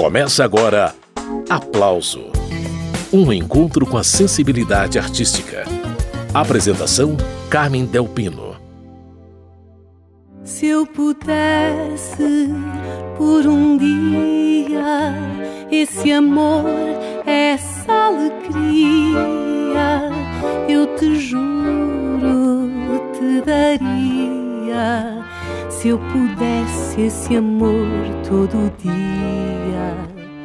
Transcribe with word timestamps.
Começa 0.00 0.42
agora 0.42 0.94
Aplauso 1.50 2.32
Um 3.12 3.30
encontro 3.30 3.84
com 3.84 3.98
a 3.98 4.02
sensibilidade 4.02 4.98
artística. 4.98 5.64
Apresentação: 6.32 7.18
Carmen 7.50 7.84
Delpino. 7.84 8.56
Se 10.42 10.68
eu 10.68 10.86
pudesse 10.86 12.48
por 13.18 13.46
um 13.46 13.76
dia 13.76 15.12
esse 15.70 16.10
amor, 16.10 16.64
essa 17.26 17.92
alegria, 17.92 19.30
eu 20.66 20.96
te 20.96 21.14
juro, 21.16 22.70
te 23.12 23.42
daria 23.44 25.19
se 25.80 25.88
eu 25.88 25.98
pudesse 25.98 27.00
esse 27.00 27.34
amor 27.34 27.86
todo 28.28 28.70
dia. 28.82 29.96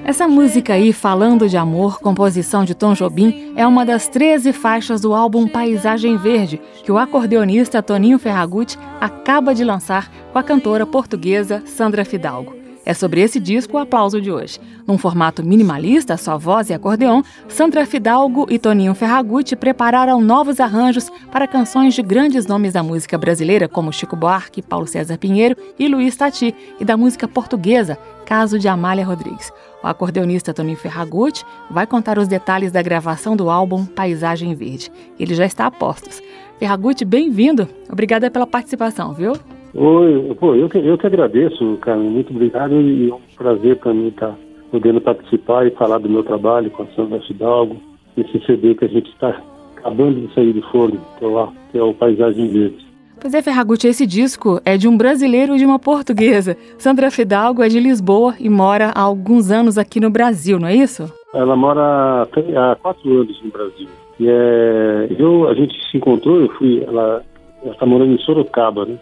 Essa 0.05 0.29
música 0.29 0.75
aí, 0.75 0.93
Falando 0.93 1.49
de 1.49 1.57
Amor, 1.57 1.99
composição 1.99 2.63
de 2.63 2.73
Tom 2.73 2.93
Jobim, 2.93 3.51
é 3.53 3.67
uma 3.67 3.85
das 3.85 4.07
13 4.07 4.53
faixas 4.53 5.01
do 5.01 5.13
álbum 5.13 5.45
Paisagem 5.45 6.15
Verde, 6.15 6.61
que 6.85 6.91
o 6.91 6.97
acordeonista 6.97 7.83
Toninho 7.83 8.17
Ferragutti 8.17 8.79
acaba 9.01 9.53
de 9.53 9.65
lançar 9.65 10.09
com 10.31 10.39
a 10.39 10.43
cantora 10.43 10.85
portuguesa 10.85 11.61
Sandra 11.65 12.05
Fidalgo. 12.05 12.64
É 12.85 12.93
sobre 12.93 13.21
esse 13.21 13.39
disco 13.39 13.75
o 13.75 13.79
aplauso 13.79 14.21
de 14.21 14.31
hoje. 14.31 14.59
Num 14.85 14.97
formato 14.97 15.43
minimalista, 15.43 16.15
só 16.17 16.37
voz 16.37 16.69
e 16.69 16.73
acordeon, 16.73 17.23
Sandra 17.47 17.83
Fidalgo 17.83 18.45
e 18.47 18.59
Toninho 18.59 18.93
Ferragutti 18.93 19.55
prepararam 19.55 20.21
novos 20.21 20.59
arranjos 20.59 21.09
para 21.31 21.47
canções 21.47 21.95
de 21.95 22.03
grandes 22.03 22.45
nomes 22.45 22.73
da 22.73 22.83
música 22.83 23.17
brasileira, 23.17 23.67
como 23.67 23.91
Chico 23.91 24.15
Buarque, 24.15 24.61
Paulo 24.61 24.85
César 24.85 25.17
Pinheiro 25.17 25.57
e 25.79 25.87
Luiz 25.87 26.15
Tati, 26.15 26.53
e 26.79 26.85
da 26.85 26.95
música 26.95 27.27
portuguesa, 27.27 27.97
caso 28.23 28.59
de 28.59 28.67
Amália 28.67 29.05
Rodrigues. 29.05 29.51
O 29.83 29.87
acordeonista 29.87 30.53
Toninho 30.53 30.77
Ferragutti 30.77 31.43
vai 31.71 31.87
contar 31.87 32.19
os 32.19 32.27
detalhes 32.27 32.71
da 32.71 32.83
gravação 32.83 33.35
do 33.35 33.49
álbum 33.49 33.83
Paisagem 33.83 34.53
Verde. 34.53 34.91
Ele 35.19 35.33
já 35.33 35.45
está 35.45 35.65
a 35.65 35.71
postos. 35.71 36.21
Ferragutti, 36.59 37.03
bem-vindo. 37.03 37.67
Obrigada 37.91 38.29
pela 38.29 38.45
participação, 38.45 39.11
viu? 39.13 39.33
Oi, 39.77 40.33
pô, 40.39 40.55
eu 40.55 40.69
que, 40.69 40.77
eu 40.77 40.97
que 40.97 41.05
agradeço, 41.05 41.77
Carmen, 41.81 42.09
muito 42.09 42.31
obrigado 42.31 42.79
e 42.79 43.09
é 43.09 43.13
um 43.13 43.19
prazer 43.35 43.75
para 43.75 43.93
mim 43.93 44.07
estar 44.07 44.29
tá 44.29 44.35
podendo 44.71 45.01
participar 45.01 45.67
e 45.67 45.71
falar 45.71 45.97
do 45.97 46.09
meu 46.09 46.23
trabalho 46.23 46.71
com 46.71 46.83
a 46.83 46.87
Sandra 46.95 47.19
Fidalgo, 47.19 47.75
esse 48.15 48.39
CD 48.45 48.73
que 48.73 48.85
a 48.85 48.87
gente 48.87 49.09
está 49.09 49.37
acabando 49.75 50.25
de 50.25 50.33
sair 50.33 50.53
do 50.53 50.61
forno, 50.69 50.97
que 51.19 51.25
é 51.25 51.27
o, 51.27 51.47
que 51.71 51.77
é 51.77 51.83
o 51.83 51.93
Paisagem 51.93 52.47
Verde. 52.47 52.85
Pois 53.19 53.33
é, 53.33 53.41
Ferragutti, 53.41 53.85
esse 53.85 54.07
disco 54.07 54.61
é 54.63 54.77
de 54.77 54.87
um 54.87 54.95
brasileiro 54.95 55.55
e 55.55 55.57
de 55.57 55.65
uma 55.65 55.77
portuguesa. 55.77 56.55
Sandra 56.77 57.11
Fidalgo 57.11 57.61
é 57.61 57.67
de 57.67 57.79
Lisboa 57.79 58.33
e 58.39 58.49
mora 58.49 58.93
há 58.95 59.01
alguns 59.01 59.51
anos 59.51 59.77
aqui 59.77 59.99
no 59.99 60.09
Brasil, 60.09 60.57
não 60.57 60.69
é 60.69 60.75
isso? 60.75 61.11
Ela 61.33 61.55
mora 61.57 62.21
há 62.23 62.75
quatro 62.77 63.11
anos 63.11 63.43
no 63.43 63.51
Brasil. 63.51 63.89
E 64.21 64.29
é, 64.29 65.07
eu, 65.19 65.49
a 65.49 65.53
gente 65.53 65.75
se 65.91 65.97
encontrou, 65.97 66.39
eu 66.39 66.49
fui, 66.53 66.81
ela 66.81 67.21
está 67.65 67.85
morando 67.85 68.13
em 68.13 68.19
Sorocaba, 68.19 68.85
né? 68.85 68.97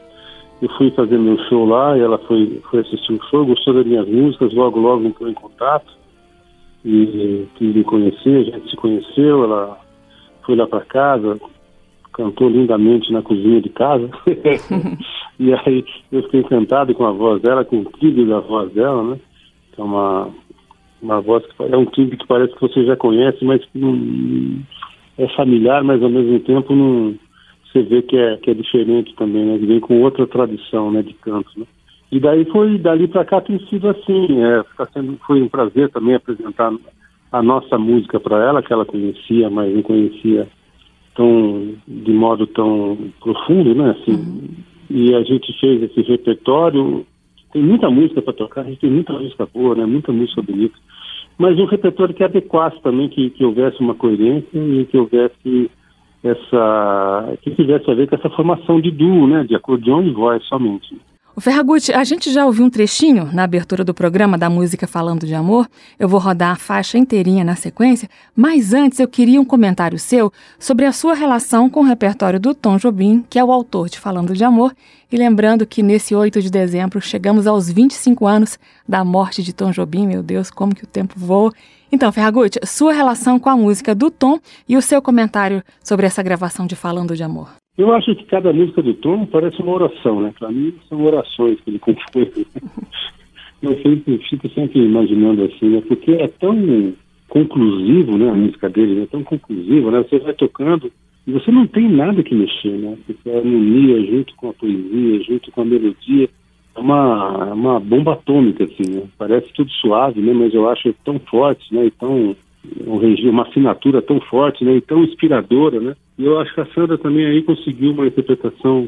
Eu 0.63 0.69
fui 0.77 0.89
fazer 0.91 1.17
meu 1.17 1.37
show 1.49 1.65
lá 1.65 1.97
e 1.97 1.99
ela 1.99 2.17
foi, 2.19 2.61
foi 2.71 2.79
assistir 2.79 3.11
o 3.11 3.23
show, 3.25 3.45
gostou 3.45 3.73
das 3.73 3.85
minhas 3.85 4.07
músicas, 4.07 4.53
logo, 4.53 4.79
logo 4.79 5.03
entrou 5.03 5.29
em 5.29 5.33
contato 5.33 5.91
e 6.85 7.45
quis 7.55 7.75
me 7.75 7.83
conhecer, 7.83 8.39
a 8.39 8.43
gente 8.43 8.69
se 8.69 8.77
conheceu, 8.77 9.43
ela 9.43 9.77
foi 10.45 10.55
lá 10.55 10.65
para 10.65 10.85
casa, 10.85 11.37
cantou 12.13 12.47
lindamente 12.47 13.11
na 13.11 13.21
cozinha 13.21 13.59
de 13.59 13.67
casa. 13.67 14.09
e 15.37 15.53
aí 15.53 15.83
eu 16.09 16.23
fiquei 16.23 16.39
encantado 16.39 16.95
com 16.95 17.05
a 17.05 17.11
voz 17.11 17.41
dela, 17.41 17.65
com 17.65 17.81
o 17.81 17.91
timbre 17.99 18.25
da 18.25 18.39
voz 18.39 18.71
dela, 18.71 19.03
né? 19.03 19.19
É 19.77 19.81
uma, 19.81 20.29
uma 21.01 21.19
voz 21.19 21.45
que 21.45 21.61
é 21.61 21.75
um 21.75 21.87
timbre 21.87 22.15
que 22.15 22.25
parece 22.25 22.53
que 22.53 22.61
você 22.61 22.85
já 22.85 22.95
conhece, 22.95 23.43
mas 23.43 23.61
que 23.65 23.77
não, 23.77 23.99
é 25.17 25.27
familiar, 25.35 25.83
mas 25.83 26.01
ao 26.01 26.09
mesmo 26.09 26.39
tempo 26.39 26.73
não 26.73 27.15
você 27.73 27.81
vê 27.81 28.03
que 28.03 28.15
é, 28.15 28.37
que 28.37 28.51
é 28.51 28.53
diferente 28.53 29.15
também, 29.15 29.43
né? 29.43 29.57
Que 29.57 29.65
vem 29.65 29.79
com 29.79 30.01
outra 30.01 30.27
tradição, 30.27 30.91
né, 30.91 31.01
de 31.01 31.13
canto, 31.15 31.49
né? 31.57 31.65
E 32.11 32.19
daí 32.19 32.45
foi, 32.45 32.77
dali 32.77 33.07
para 33.07 33.25
cá 33.25 33.41
tem 33.41 33.57
sido 33.67 33.89
assim, 33.89 34.39
é, 34.43 34.63
tá 34.77 34.85
sendo, 34.93 35.17
foi 35.25 35.41
um 35.41 35.49
prazer 35.49 35.89
também 35.89 36.13
apresentar 36.13 36.71
a 37.31 37.41
nossa 37.41 37.75
música 37.79 38.19
para 38.19 38.37
ela, 38.45 38.61
que 38.61 38.71
ela 38.71 38.85
conhecia, 38.85 39.49
mas 39.49 39.73
não 39.73 39.81
conhecia 39.81 40.47
tão, 41.15 41.73
de 41.87 42.13
modo 42.13 42.45
tão 42.45 42.95
profundo, 43.19 43.73
né, 43.73 43.95
assim. 43.99 44.13
Uhum. 44.13 44.49
E 44.91 45.15
a 45.15 45.23
gente 45.23 45.51
fez 45.59 45.81
esse 45.81 46.01
repertório, 46.03 47.03
tem 47.51 47.63
muita 47.63 47.89
música 47.89 48.21
para 48.21 48.33
tocar, 48.33 48.61
a 48.61 48.65
gente 48.65 48.81
tem 48.81 48.91
muita 48.91 49.13
música 49.13 49.47
boa, 49.51 49.73
né, 49.73 49.83
muita 49.87 50.11
música 50.11 50.43
bonita, 50.43 50.77
mas 51.39 51.57
um 51.57 51.65
repertório 51.65 52.13
que 52.13 52.23
adequasse 52.23 52.79
também, 52.83 53.09
que, 53.09 53.31
que 53.31 53.43
houvesse 53.43 53.79
uma 53.79 53.95
coerência 53.95 54.47
e 54.53 54.85
que 54.85 54.97
houvesse 54.99 55.71
essa 56.23 57.37
que 57.41 57.51
tivesse 57.51 57.89
a 57.89 57.93
ver 57.93 58.07
com 58.07 58.15
essa 58.15 58.29
formação 58.29 58.79
de 58.79 58.89
duo, 58.91 59.27
né, 59.27 59.43
de 59.43 59.55
acordeão 59.55 60.01
e 60.01 60.11
voz 60.11 60.43
somente. 60.45 60.97
O 61.35 61.41
Ferragutti, 61.41 61.91
a 61.91 62.03
gente 62.03 62.31
já 62.31 62.45
ouviu 62.45 62.63
um 62.63 62.69
trechinho 62.69 63.27
na 63.33 63.43
abertura 63.43 63.83
do 63.83 63.91
programa 63.91 64.37
da 64.37 64.51
música 64.51 64.85
Falando 64.85 65.25
de 65.25 65.33
Amor. 65.33 65.67
Eu 65.97 66.07
vou 66.07 66.19
rodar 66.19 66.51
a 66.51 66.55
faixa 66.55 66.95
inteirinha 66.95 67.43
na 67.43 67.55
sequência, 67.55 68.07
mas 68.35 68.71
antes 68.71 68.99
eu 68.99 69.07
queria 69.07 69.41
um 69.41 69.45
comentário 69.45 69.97
seu 69.97 70.31
sobre 70.59 70.85
a 70.85 70.91
sua 70.91 71.15
relação 71.15 71.71
com 71.71 71.79
o 71.79 71.85
repertório 71.85 72.39
do 72.39 72.53
Tom 72.53 72.77
Jobim, 72.77 73.25
que 73.27 73.39
é 73.39 73.43
o 73.43 73.51
autor 73.51 73.89
de 73.89 73.99
Falando 73.99 74.35
de 74.35 74.43
Amor, 74.43 74.75
e 75.11 75.17
lembrando 75.17 75.65
que 75.65 75.81
nesse 75.81 76.13
8 76.13 76.39
de 76.39 76.51
dezembro 76.51 77.01
chegamos 77.01 77.47
aos 77.47 77.67
25 77.67 78.27
anos 78.27 78.59
da 78.87 79.03
morte 79.03 79.41
de 79.41 79.53
Tom 79.53 79.71
Jobim, 79.71 80.05
meu 80.05 80.21
Deus, 80.21 80.51
como 80.51 80.75
que 80.75 80.83
o 80.83 80.87
tempo 80.87 81.15
voa. 81.17 81.51
Então, 81.91 82.11
Ferragutti, 82.11 82.59
sua 82.63 82.93
relação 82.93 83.39
com 83.39 83.49
a 83.49 83.57
música 83.57 83.95
do 83.95 84.11
Tom 84.11 84.37
e 84.69 84.77
o 84.77 84.81
seu 84.83 85.01
comentário 85.01 85.63
sobre 85.83 86.05
essa 86.05 86.21
gravação 86.21 86.67
de 86.67 86.75
Falando 86.75 87.15
de 87.15 87.23
Amor. 87.23 87.62
Eu 87.75 87.91
acho 87.93 88.15
que 88.15 88.25
cada 88.25 88.53
música 88.53 88.83
do 88.83 88.93
Tom 88.93 89.25
parece 89.25 89.59
uma 89.61 89.73
oração, 89.73 90.21
né? 90.21 90.31
Para 90.37 90.51
mim, 90.51 90.75
são 90.87 91.03
orações 91.03 91.59
que 91.61 91.71
ele 91.71 91.79
compôs. 91.79 92.29
Eu 93.63 93.81
sempre 93.81 94.17
fico 94.29 94.49
sempre 94.49 94.79
imaginando 94.79 95.43
assim, 95.45 95.69
né? 95.69 95.81
Porque 95.87 96.11
é 96.11 96.27
tão 96.27 96.93
conclusivo, 97.29 98.17
né? 98.17 98.29
A 98.29 98.35
música 98.35 98.69
dele 98.69 99.03
é 99.03 99.05
tão 99.07 99.23
conclusiva, 99.23 99.89
né? 99.89 100.03
Você 100.03 100.19
vai 100.19 100.33
tocando 100.33 100.91
e 101.25 101.31
você 101.31 101.49
não 101.49 101.65
tem 101.65 101.89
nada 101.89 102.21
que 102.21 102.35
mexer, 102.35 102.77
né? 102.77 102.97
Porque 103.07 103.29
a 103.29 103.37
harmonia 103.37 104.05
junto 104.05 104.35
com 104.35 104.49
a 104.49 104.53
poesia, 104.53 105.23
junto 105.23 105.51
com 105.51 105.61
a 105.61 105.65
melodia, 105.65 106.29
é 106.75 106.79
uma, 106.79 107.53
uma 107.53 107.79
bomba 107.79 108.13
atômica, 108.13 108.65
assim, 108.65 108.91
né? 108.93 109.03
Parece 109.17 109.51
tudo 109.53 109.71
suave, 109.71 110.21
né? 110.21 110.33
Mas 110.33 110.53
eu 110.53 110.69
acho 110.69 110.93
tão 111.05 111.17
forte, 111.19 111.73
né? 111.73 111.85
E 111.85 111.91
tão 111.91 112.35
um 112.85 112.97
regime, 112.97 113.29
uma 113.29 113.43
assinatura 113.43 114.01
tão 114.01 114.19
forte, 114.21 114.63
né? 114.63 114.75
E 114.75 114.81
tão 114.81 115.03
inspiradora, 115.03 115.79
né? 115.79 115.95
E 116.17 116.25
eu 116.25 116.39
acho 116.39 116.53
que 116.53 116.61
a 116.61 116.65
Sandra 116.67 116.97
também 116.97 117.25
aí 117.25 117.41
conseguiu 117.43 117.91
uma 117.91 118.07
interpretação 118.07 118.87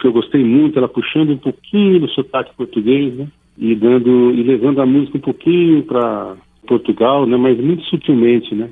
que 0.00 0.06
eu 0.06 0.12
gostei 0.12 0.42
muito, 0.44 0.78
ela 0.78 0.88
puxando 0.88 1.30
um 1.30 1.38
pouquinho 1.38 2.00
do 2.00 2.08
sotaque 2.10 2.54
português, 2.56 3.14
né? 3.14 3.28
E 3.56 3.74
dando 3.74 4.32
e 4.32 4.42
levando 4.42 4.80
a 4.80 4.86
música 4.86 5.18
um 5.18 5.20
pouquinho 5.20 5.82
para 5.84 6.36
Portugal, 6.66 7.26
né? 7.26 7.36
Mas 7.36 7.58
muito 7.58 7.84
sutilmente, 7.84 8.54
né? 8.54 8.70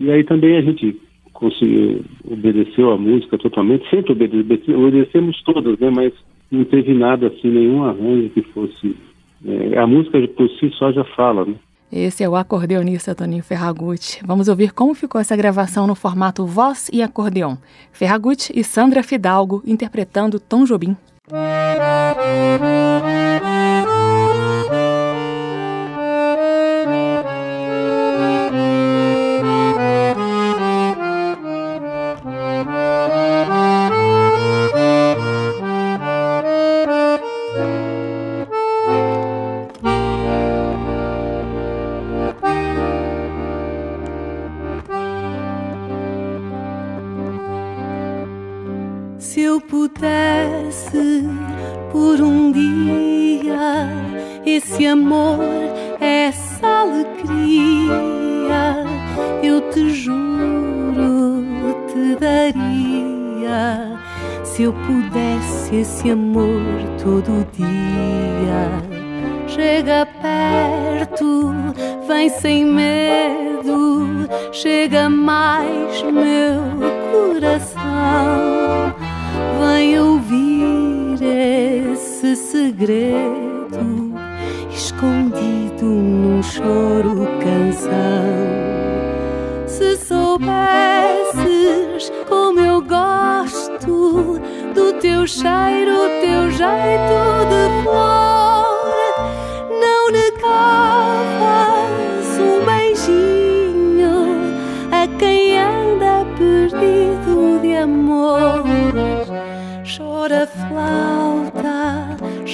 E 0.00 0.10
aí 0.10 0.24
também 0.24 0.56
a 0.56 0.62
gente 0.62 0.96
conseguiu 1.32 2.04
obedeceu 2.28 2.90
a 2.90 2.98
música 2.98 3.38
totalmente, 3.38 3.88
sempre 3.88 4.12
obedecemos, 4.12 4.68
obedecemos 4.68 5.42
todas, 5.42 5.78
né? 5.78 5.90
Mas 5.94 6.12
não 6.50 6.64
teve 6.64 6.94
nada 6.94 7.28
assim, 7.28 7.48
nenhum 7.48 7.84
arranjo 7.84 8.30
que 8.30 8.42
fosse. 8.42 8.96
É, 9.44 9.78
a 9.78 9.86
música 9.86 10.18
por 10.28 10.48
si 10.50 10.70
só 10.70 10.90
já 10.90 11.04
fala, 11.04 11.44
né? 11.44 11.54
Esse 11.90 12.22
é 12.22 12.28
o 12.28 12.36
acordeonista 12.36 13.14
Toninho 13.14 13.42
Ferragutti. 13.42 14.20
Vamos 14.24 14.48
ouvir 14.48 14.72
como 14.72 14.94
ficou 14.94 15.18
essa 15.20 15.34
gravação 15.34 15.86
no 15.86 15.94
formato 15.94 16.46
voz 16.46 16.88
e 16.92 17.02
acordeon. 17.02 17.56
Ferragutti 17.92 18.52
e 18.54 18.62
Sandra 18.62 19.02
Fidalgo 19.02 19.62
interpretando 19.66 20.38
Tom 20.38 20.64
Jobim. 20.64 20.96
Se 21.28 21.34
segredo 82.38 84.14
escondido 84.70 85.84
num 85.84 86.42
choro 86.42 87.26
canção. 87.42 87.88
Se 89.66 89.96
soubesses 89.96 90.52
como 92.28 92.60
eu 92.60 92.80
gosto 92.80 94.40
do 94.74 94.92
teu 95.00 95.26
cheiro, 95.26 96.08
teu 96.20 96.50
jeito 96.50 97.44
de 97.50 97.82
flor, 97.82 98.27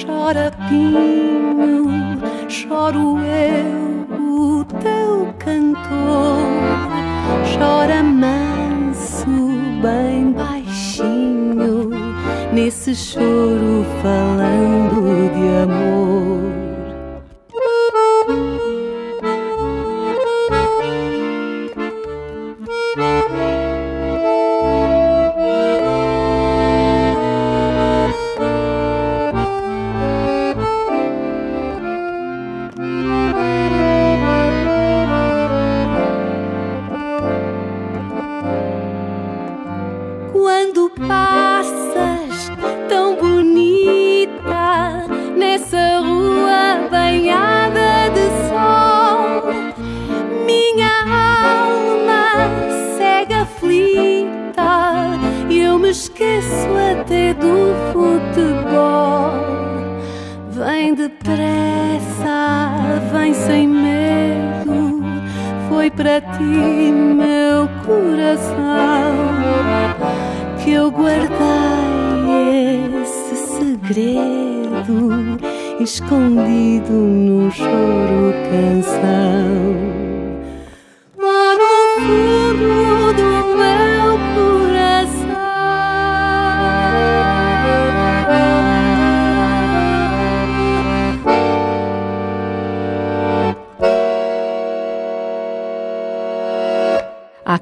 chora 0.03 0.51
pinho, 0.67 1.87
choro 2.49 3.17
eu, 3.19 4.59
o 4.59 4.65
teu 4.65 5.33
cantor, 5.39 6.39
chora 7.57 8.03
manso, 8.03 9.25
bem 9.81 10.33
baixinho, 10.33 11.89
nesse 12.51 12.93
choro 12.93 13.85
falando 14.01 15.31
de 15.33 15.63
amor. 15.63 16.54
Segredo 73.87 75.37
escondido 75.79 76.93
no 76.93 77.51
choro 77.51 78.33
canção. 78.49 80.04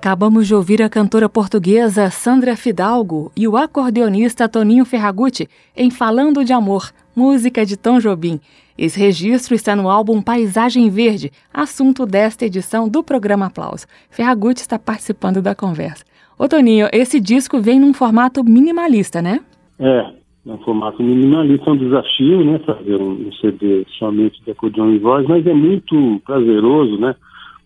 Acabamos 0.03 0.47
de 0.47 0.53
ouvir 0.53 0.81
a 0.81 0.89
cantora 0.89 1.29
portuguesa 1.29 2.09
Sandra 2.09 2.57
Fidalgo 2.57 3.31
e 3.37 3.47
o 3.47 3.55
acordeonista 3.55 4.49
Toninho 4.49 4.83
Ferragutti 4.83 5.47
em 5.77 5.89
Falando 5.89 6.43
de 6.43 6.51
Amor, 6.51 6.91
música 7.15 7.65
de 7.65 7.77
Tom 7.77 7.99
Jobim. 7.99 8.37
Esse 8.77 8.99
registro 8.99 9.55
está 9.55 9.77
no 9.77 9.89
álbum 9.89 10.21
Paisagem 10.21 10.89
Verde, 10.89 11.31
assunto 11.53 12.05
desta 12.05 12.45
edição 12.45 12.89
do 12.89 13.01
programa 13.01 13.45
Aplauso. 13.45 13.87
Ferragutti 14.09 14.59
está 14.59 14.77
participando 14.77 15.41
da 15.41 15.55
conversa. 15.55 16.03
Ô 16.37 16.49
Toninho, 16.49 16.89
esse 16.91 17.17
disco 17.17 17.61
vem 17.61 17.79
num 17.79 17.93
formato 17.93 18.43
minimalista, 18.43 19.21
né? 19.21 19.39
É, 19.79 19.99
é 20.45 20.51
um 20.51 20.57
formato 20.65 21.01
minimalista, 21.01 21.69
é 21.69 21.71
um 21.71 21.77
desafio, 21.77 22.43
né, 22.43 22.59
fazer 22.65 23.01
um 23.01 23.31
CD 23.39 23.85
somente 23.97 24.43
de 24.43 24.51
acordeão 24.51 24.93
e 24.93 24.99
voz, 24.99 25.25
mas 25.29 25.47
é 25.47 25.53
muito 25.53 26.21
prazeroso, 26.25 26.97
né? 26.97 27.15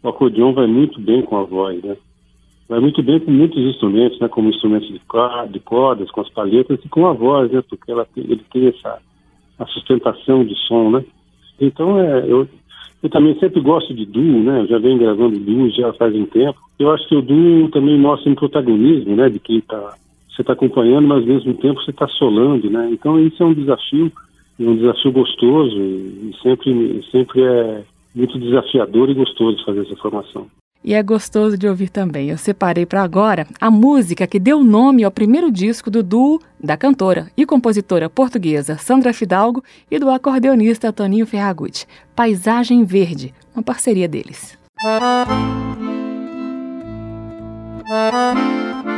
O 0.04 0.10
acordeão 0.10 0.54
vai 0.54 0.68
muito 0.68 1.02
bem 1.02 1.24
com 1.24 1.36
a 1.36 1.44
voz, 1.44 1.84
né? 1.84 1.98
Vai 2.70 2.80
muito 2.82 3.02
bem 3.02 3.20
com 3.20 3.32
muitos 3.32 3.64
instrumentos, 3.64 4.20
né? 4.20 4.28
Como 4.28 4.50
instrumentos 4.50 4.88
de, 4.88 5.00
de 5.52 5.60
cordas, 5.60 6.12
com 6.12 6.22
as 6.22 6.30
palhetas 6.30 6.80
e 6.84 6.90
com 6.90 7.08
a 7.08 7.14
voz, 7.14 7.52
né? 7.52 7.64
Porque 7.70 7.92
ela 7.92 8.06
tem, 8.14 8.24
ele 8.26 8.44
tem 8.52 8.68
essa 8.68 9.00
a 9.58 9.66
sustentação 9.68 10.46
de 10.46 10.56
som, 10.68 10.92
né? 10.92 11.04
Então, 11.60 12.00
é, 12.00 12.24
eu, 12.28 12.48
eu 13.02 13.10
também 13.10 13.38
sempre 13.40 13.60
gosto 13.62 13.94
de 13.94 14.06
duo, 14.06 14.44
né? 14.44 14.62
Eu 14.62 14.68
já 14.68 14.78
venho 14.78 15.00
gravando 15.00 15.40
duo 15.40 15.70
já 15.72 15.92
faz 15.94 16.14
um 16.14 16.26
tempo. 16.26 16.60
Eu 16.78 16.92
acho 16.92 17.08
que 17.08 17.16
o 17.16 17.22
duo 17.22 17.70
também 17.70 17.98
mostra 17.98 18.30
um 18.30 18.36
protagonismo, 18.36 19.16
né? 19.16 19.30
De 19.30 19.40
quem 19.40 19.62
tá, 19.62 19.96
você 20.30 20.42
está 20.42 20.54
acompanhando, 20.54 21.08
mas 21.08 21.22
ao 21.22 21.28
mesmo 21.28 21.54
tempo 21.56 21.82
você 21.82 21.92
está 21.92 22.08
solando, 22.08 22.70
né? 22.70 22.90
Então, 22.92 23.20
isso 23.20 23.42
é 23.42 23.46
um 23.46 23.54
desafio, 23.54 24.12
um 24.60 24.76
desafio 24.76 25.12
gostoso 25.12 25.76
e 25.76 26.36
sempre, 26.44 27.04
sempre 27.12 27.42
é 27.42 27.84
muito 28.14 28.38
desafiador 28.38 29.10
e 29.10 29.14
gostoso 29.14 29.64
fazer 29.66 29.82
essa 29.82 29.96
formação. 29.96 30.48
E 30.84 30.94
é 30.94 31.04
gostoso 31.04 31.58
de 31.58 31.68
ouvir 31.68 31.90
também. 31.90 32.30
Eu 32.30 32.38
separei 32.38 32.86
para 32.86 33.04
agora 33.04 33.48
a 33.60 33.70
música 33.70 34.26
que 34.28 34.40
deu 34.40 34.64
nome 34.64 35.04
ao 35.04 35.12
primeiro 35.12 35.52
disco 35.52 35.92
do 35.92 36.02
duo 36.02 36.40
da 36.62 36.78
cantora 36.78 37.30
e 37.36 37.46
compositora 37.46 38.10
portuguesa 38.10 38.78
Sandra 38.78 39.14
Fidalgo 39.14 39.64
e 39.90 40.00
do 40.00 40.10
acordeonista 40.10 40.94
Toninho 40.94 41.26
Ferragutti, 41.26 41.88
Paisagem 42.16 42.84
Verde, 42.84 43.34
uma 43.54 43.64
parceria 43.64 44.08
deles. 44.08 44.58
Paisagem 47.88 48.97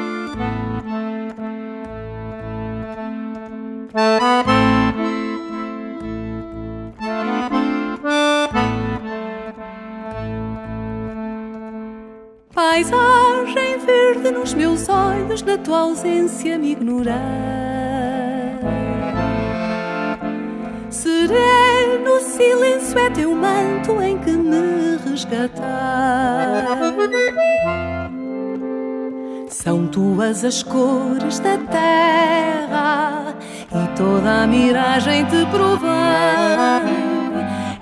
nos 14.50 14.54
meus 14.56 14.90
olhos, 14.90 15.44
na 15.44 15.58
tua 15.58 15.80
ausência 15.82 16.58
me 16.58 16.72
ignorar. 16.72 17.16
Sereno 20.90 22.20
silêncio 22.20 22.98
é 22.98 23.10
teu 23.12 23.36
manto 23.36 24.02
em 24.02 24.18
que 24.18 24.32
me 24.32 24.98
resgatar. 25.08 26.66
São 29.50 29.86
tuas 29.88 30.44
as 30.44 30.64
cores 30.64 31.40
da 31.40 31.58
terra 31.58 33.36
e 33.72 33.98
toda 33.98 34.44
a 34.44 34.48
miragem 34.48 35.26
te 35.26 35.46
provém. 35.52 35.90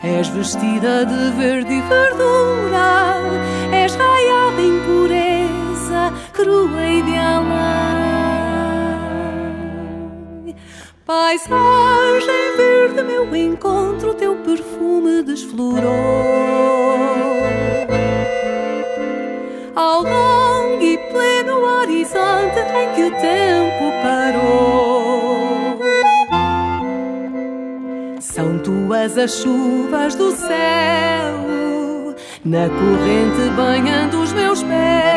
És 0.03 0.27
vestida 0.27 1.05
de 1.05 1.31
verde 1.37 1.73
e 1.73 1.81
verdura, 1.81 3.26
Paisagem 11.07 12.57
verde, 12.57 13.01
meu 13.01 13.33
encontro, 13.33 14.13
teu 14.13 14.35
perfume 14.37 15.23
desflorou. 15.23 15.85
Ao 19.73 20.03
longo 20.03 20.81
e 20.81 20.97
pleno 21.11 21.61
horizonte 21.61 22.59
em 22.59 22.93
que 22.93 23.03
o 23.03 23.11
tempo 23.21 23.91
parou. 24.03 25.79
São 28.19 28.59
tuas 28.59 29.17
as 29.17 29.31
chuvas 29.31 30.13
do 30.15 30.31
céu, 30.31 32.15
na 32.43 32.67
corrente 32.67 33.49
banhando 33.55 34.21
os 34.21 34.33
meus 34.33 34.61
pés. 34.63 35.16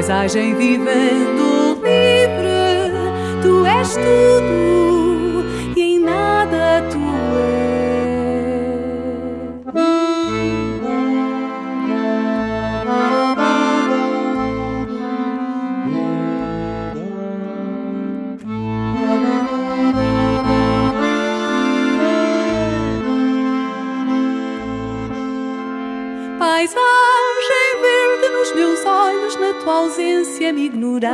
Paisagem 0.00 0.54
vivendo 0.54 1.74
livre, 1.82 2.90
tu 3.42 3.66
és 3.66 3.92
tudo 3.96 4.89
ausência 29.80 30.52
me 30.52 30.66
ignorar. 30.66 31.10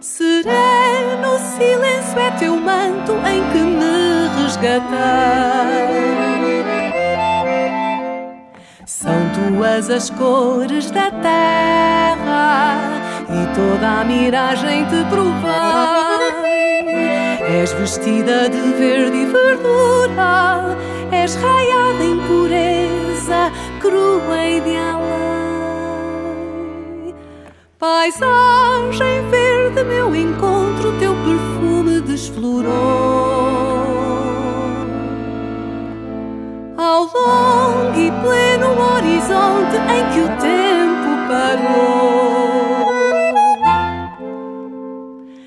Sereno 0.00 1.38
silêncio 1.56 2.18
é 2.18 2.30
teu 2.32 2.56
manto 2.56 3.12
em 3.12 3.42
que 3.52 3.58
me 3.58 4.28
resgatei. 4.42 4.82
São 8.84 9.20
tuas 9.34 9.88
as 9.90 10.10
cores 10.10 10.90
da 10.90 11.10
terra 11.10 12.78
e 13.28 13.54
toda 13.54 14.00
a 14.00 14.04
miragem 14.04 14.84
te 14.86 15.04
provei. 15.08 16.32
És 17.60 17.72
vestida 17.72 18.48
de 18.48 18.60
verde 18.78 19.16
e 19.16 19.26
verdura, 19.26 20.76
és 21.10 21.34
raiada 21.36 22.04
em 22.04 22.18
pureza, 22.26 23.52
crua 23.92 24.46
e 24.46 24.60
de 24.60 24.76
além. 24.76 25.92
Paisagem 27.78 29.28
verde, 29.28 29.84
meu 29.84 30.16
encontro, 30.16 30.98
teu 30.98 31.14
perfume 31.16 32.00
desflorou. 32.00 32.72
Ao 36.78 37.02
longo 37.04 37.98
e 37.98 38.10
pleno 38.22 38.70
horizonte 38.80 39.76
em 39.76 40.04
que 40.12 40.20
o 40.20 40.28
tempo 40.40 41.10
parou. 41.28 42.12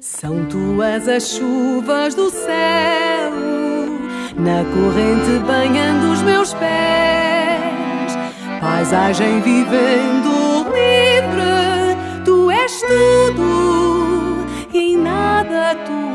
São 0.01 0.45
tuas 0.45 1.07
as 1.07 1.29
chuvas 1.31 2.13
do 2.13 2.29
céu, 2.29 3.31
na 4.37 4.63
corrente 4.65 5.39
banhando 5.45 6.11
os 6.11 6.21
meus 6.21 6.53
pés, 6.53 7.44
paisagem 8.65 9.41
vivendo 9.41 10.65
livre, 10.73 11.95
tu 12.25 12.49
és 12.49 12.81
tudo 12.81 14.47
e 14.73 14.93
em 14.93 14.97
nada 14.97 15.75
tu 15.85 16.05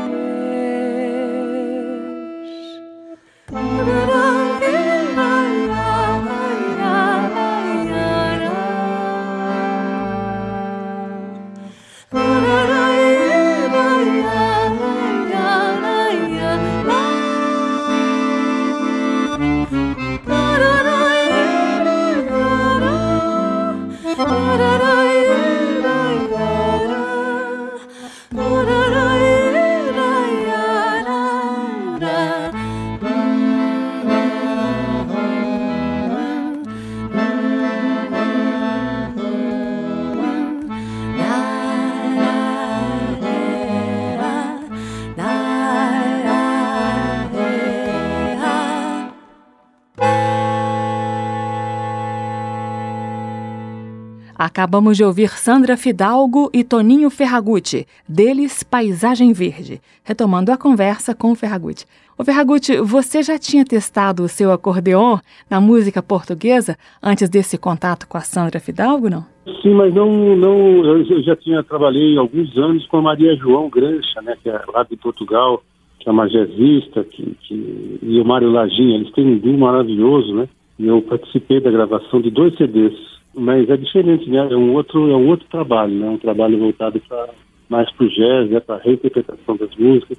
Acabamos 54.51 54.97
de 54.97 55.03
ouvir 55.05 55.29
Sandra 55.29 55.77
Fidalgo 55.77 56.51
e 56.53 56.61
Toninho 56.61 57.09
Ferragutti, 57.09 57.87
deles 58.05 58.63
Paisagem 58.63 59.31
Verde, 59.31 59.79
retomando 60.03 60.51
a 60.51 60.57
conversa 60.57 61.15
com 61.15 61.31
o 61.31 61.35
Ferragutti. 61.35 61.85
O 62.17 62.23
Ferragutti, 62.25 62.75
você 62.81 63.23
já 63.23 63.39
tinha 63.39 63.63
testado 63.63 64.23
o 64.23 64.27
seu 64.27 64.51
acordeon 64.51 65.19
na 65.49 65.61
música 65.61 66.03
portuguesa 66.03 66.75
antes 67.01 67.29
desse 67.29 67.57
contato 67.57 68.05
com 68.09 68.17
a 68.17 68.19
Sandra 68.19 68.59
Fidalgo, 68.59 69.09
não? 69.09 69.23
Sim, 69.61 69.73
mas 69.73 69.93
não, 69.93 70.35
não 70.35 70.85
eu 70.85 71.23
já 71.23 71.37
tinha 71.37 71.63
trabalhei 71.63 72.17
alguns 72.17 72.53
anos 72.57 72.85
com 72.87 72.97
a 72.97 73.03
Maria 73.03 73.33
João 73.37 73.69
Grancha, 73.69 74.21
né, 74.21 74.35
que 74.43 74.49
é 74.49 74.61
lá 74.73 74.83
de 74.83 74.97
Portugal, 74.97 75.63
que 75.97 76.09
é 76.09 76.11
uma 76.11 76.27
jazzista, 76.27 77.05
que, 77.05 77.37
que, 77.43 77.99
e 78.01 78.19
o 78.19 78.25
Mário 78.25 78.51
Lajinha, 78.51 78.97
eles 78.97 79.13
têm 79.13 79.25
um 79.25 79.37
duo 79.37 79.57
maravilhoso, 79.57 80.33
né? 80.33 80.49
E 80.77 80.87
eu 80.87 81.01
participei 81.03 81.61
da 81.61 81.71
gravação 81.71 82.19
de 82.19 82.29
dois 82.29 82.53
CDs 82.57 83.11
mas 83.33 83.69
é 83.69 83.77
diferente, 83.77 84.29
né? 84.29 84.47
É 84.51 84.55
um 84.55 84.73
outro, 84.73 85.09
é 85.09 85.15
um 85.15 85.27
outro 85.27 85.47
trabalho, 85.49 85.93
né? 85.93 86.09
Um 86.09 86.17
trabalho 86.17 86.59
voltado 86.59 86.99
para 87.07 87.29
mais 87.69 87.89
para 87.91 88.05
o 88.05 88.09
jazz, 88.09 88.49
né? 88.49 88.59
para 88.59 88.75
a 88.75 88.79
reinterpretação 88.79 89.55
das 89.55 89.73
músicas. 89.77 90.17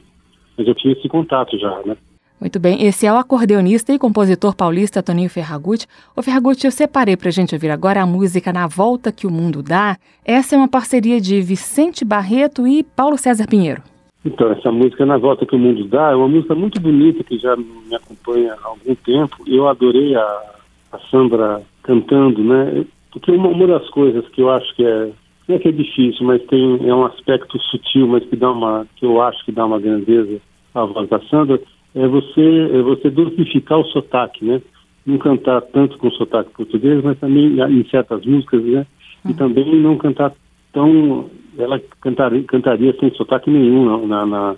Mas 0.57 0.67
eu 0.67 0.75
tinha 0.75 0.95
esse 0.95 1.07
contato 1.09 1.59
já, 1.59 1.83
né? 1.85 1.97
Muito 2.41 2.59
bem, 2.59 2.85
esse 2.85 3.07
é 3.07 3.13
o 3.13 3.17
acordeonista 3.17 3.93
e 3.93 3.99
compositor 3.99 4.57
paulista 4.57 5.01
Toninho 5.01 5.31
Ferragutti. 5.31 5.87
O 6.17 6.23
Ferragutti, 6.23 6.65
eu 6.65 6.73
separei 6.73 7.17
para 7.17 7.29
a 7.29 7.33
gente 7.33 7.55
ouvir 7.55 7.71
agora 7.71 8.03
a 8.03 8.07
música 8.07 8.53
Na 8.53 8.67
Volta 8.67 9.13
que 9.13 9.29
o 9.29 9.31
Mundo 9.31 9.63
Dá. 9.63 9.97
Essa 10.25 10.57
é 10.57 10.59
uma 10.59 10.67
parceria 10.67 11.21
de 11.21 11.41
Vicente 11.41 12.05
Barreto 12.05 12.67
e 12.67 12.83
Paulo 12.83 13.17
César 13.17 13.47
Pinheiro. 13.47 13.83
Então, 14.25 14.51
essa 14.51 14.73
música 14.73 15.07
Na 15.07 15.19
Volta 15.19 15.47
que 15.47 15.55
o 15.55 15.59
Mundo 15.59 15.85
Dá 15.85 16.11
é 16.11 16.15
uma 16.17 16.27
música 16.27 16.55
muito 16.55 16.81
bonita 16.81 17.23
que 17.23 17.39
já 17.39 17.55
me 17.55 17.95
acompanha 17.95 18.55
há 18.55 18.67
algum 18.67 18.95
tempo. 18.97 19.37
Eu 19.47 19.69
adorei 19.69 20.17
a, 20.17 20.43
a 20.91 20.99
Sandra 21.11 21.63
cantando, 21.85 22.43
né? 22.43 22.85
Porque 23.13 23.31
uma, 23.31 23.49
uma 23.49 23.67
das 23.67 23.89
coisas 23.91 24.27
que 24.29 24.41
eu 24.41 24.51
acho 24.51 24.75
que 24.75 24.85
é 24.85 25.13
não 25.49 25.57
é 25.57 25.59
que 25.59 25.69
é 25.69 25.73
difícil, 25.73 26.25
mas 26.25 26.43
tem 26.47 26.89
é 26.89 26.95
um 26.95 27.05
aspecto 27.05 27.59
sutil, 27.59 28.07
mas 28.07 28.25
que 28.25 28.37
dá 28.37 28.51
uma 28.51 28.87
que 28.97 29.05
eu 29.05 29.21
acho 29.21 29.45
que 29.45 29.53
dá 29.53 29.67
uma 29.67 29.81
grandeza 29.81 30.41
à 30.75 30.85
voz 30.85 31.09
da 31.09 31.21
Sandra, 31.23 31.61
é 31.95 32.07
você 32.07 32.71
é 32.73 32.83
você 32.83 33.11
dosificar 33.11 33.79
o 33.79 33.85
sotaque, 33.87 34.45
né? 34.45 34.63
Não 35.05 35.19
cantar 35.19 35.61
tanto 35.63 35.99
com 35.99 36.11
sotaque 36.13 36.51
português, 36.53 37.03
mas 37.03 37.19
também 37.19 37.59
em 37.61 37.85
certas 37.89 38.25
músicas, 38.25 38.63
né? 38.63 38.87
E 39.25 39.29
uhum. 39.29 39.35
também 39.35 39.77
não 39.77 39.97
cantar 39.97 40.33
tão 40.73 41.29
ela 41.59 41.79
cantaria, 42.01 42.43
cantaria 42.45 42.97
sem 42.99 43.13
sotaque 43.15 43.51
nenhum 43.51 44.07
na, 44.07 44.25
na, 44.25 44.57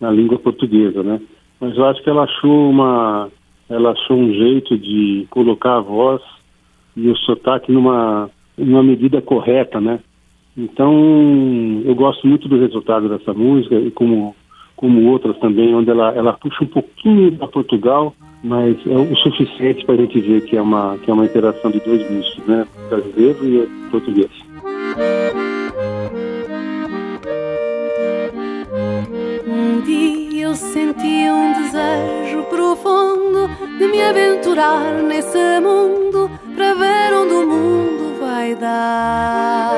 na 0.00 0.10
língua 0.10 0.38
portuguesa, 0.38 1.02
né? 1.02 1.20
Mas 1.60 1.76
eu 1.76 1.84
acho 1.84 2.02
que 2.02 2.08
ela 2.08 2.22
achou 2.22 2.70
uma 2.70 3.28
ela 3.68 3.90
achou 3.90 4.16
um 4.16 4.32
jeito 4.32 4.76
de 4.78 5.26
colocar 5.30 5.76
a 5.76 5.80
voz 5.80 6.22
e 7.00 7.08
o 7.08 7.16
sotaque 7.16 7.72
numa, 7.72 8.30
numa 8.56 8.82
medida 8.82 9.22
correta, 9.22 9.80
né? 9.80 10.00
Então, 10.56 11.82
eu 11.84 11.94
gosto 11.94 12.26
muito 12.26 12.48
do 12.48 12.58
resultado 12.58 13.08
dessa 13.08 13.32
música 13.32 13.76
e 13.76 13.90
como, 13.90 14.34
como 14.76 15.10
outras 15.10 15.38
também, 15.38 15.74
onde 15.74 15.90
ela, 15.90 16.12
ela 16.14 16.32
puxa 16.34 16.64
um 16.64 16.66
pouquinho 16.66 17.30
da 17.30 17.46
Portugal, 17.46 18.14
mas 18.42 18.76
é 18.86 18.96
o 18.96 19.16
suficiente 19.16 19.84
para 19.84 19.94
a 19.94 19.98
gente 19.98 20.20
ver 20.20 20.44
que 20.44 20.56
é 20.56 20.62
uma, 20.62 20.98
que 20.98 21.10
é 21.10 21.14
uma 21.14 21.24
interação 21.24 21.70
de 21.70 21.80
dois 21.80 22.10
mistos, 22.10 22.46
né? 22.46 22.66
Brasileiro 22.88 23.38
e 23.46 23.90
português. 23.90 24.30
Um 29.46 29.80
dia 29.82 30.42
eu 30.42 30.54
senti 30.54 31.30
um 31.30 31.52
desejo 31.52 32.42
profundo 32.50 33.48
de 33.78 33.86
me 33.86 34.02
aventurar 34.02 35.02
nesse 35.02 35.60
mundo 35.60 36.30
para 36.60 36.74
ver 36.74 37.14
onde 37.14 37.32
o 37.32 37.46
mundo 37.46 38.20
vai 38.20 38.54
dar. 38.54 39.72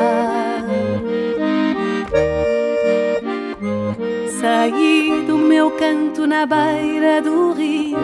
Saí 4.41 5.25
do 5.25 5.39
meu 5.39 5.71
canto 5.71 6.27
na 6.27 6.45
beira 6.45 7.23
do 7.23 7.53
rio 7.53 7.99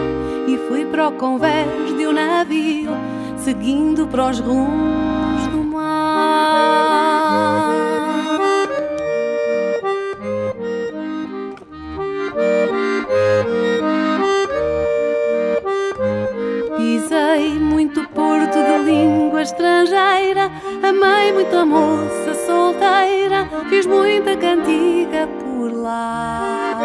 e 0.47 0.57
fui 0.69 0.85
para 0.85 1.09
o 1.09 1.11
convés 1.11 1.93
de 1.97 2.07
um 2.07 2.13
navio, 2.13 2.91
seguindo 3.35 4.07
para 4.07 4.29
os 4.29 4.39
rumos 4.39 5.45
do 5.51 5.61
mar. 5.61 7.08
Língua 18.81 19.41
estrangeira, 19.41 20.51
amei 20.81 21.31
muita 21.33 21.65
moça 21.65 22.33
solteira, 22.45 23.47
fiz 23.69 23.85
muita 23.85 24.35
cantiga 24.35 25.27
por 25.39 25.71
lá. 25.71 26.79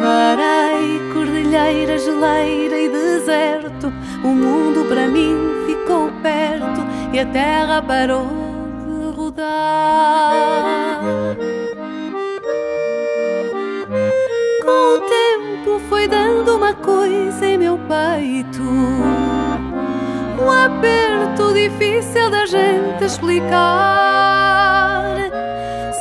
Varei 0.00 1.00
cordilheira, 1.12 1.98
geleira 1.98 2.78
e 2.78 2.88
deserto, 2.88 3.92
o 4.22 4.28
mundo 4.28 4.84
para 4.88 5.08
mim 5.08 5.34
ficou 5.66 6.10
perto 6.22 6.84
e 7.12 7.18
a 7.18 7.26
terra 7.26 7.82
parou 7.82 8.26
de 8.84 9.16
rodar. 9.16 11.00
Foi 15.80 16.08
dando 16.08 16.56
uma 16.56 16.74
coisa 16.74 17.46
em 17.46 17.58
meu 17.58 17.78
peito. 17.78 18.62
Um 20.38 20.50
aperto 20.50 21.54
difícil 21.54 22.30
da 22.30 22.46
gente 22.46 23.04
explicar. 23.04 23.56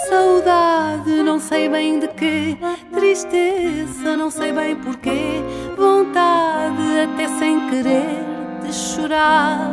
Saudade, 0.10 1.24
não 1.24 1.40
sei 1.40 1.70
bem 1.70 2.00
de 2.00 2.08
quê. 2.10 2.58
Tristeza, 2.94 4.16
não 4.18 4.30
sei 4.30 4.52
bem 4.52 4.76
porquê. 4.76 5.42
Vontade, 5.78 7.00
até 7.04 7.28
sem 7.40 7.70
querer, 7.70 8.26
de 8.64 8.74
chorar. 8.74 9.72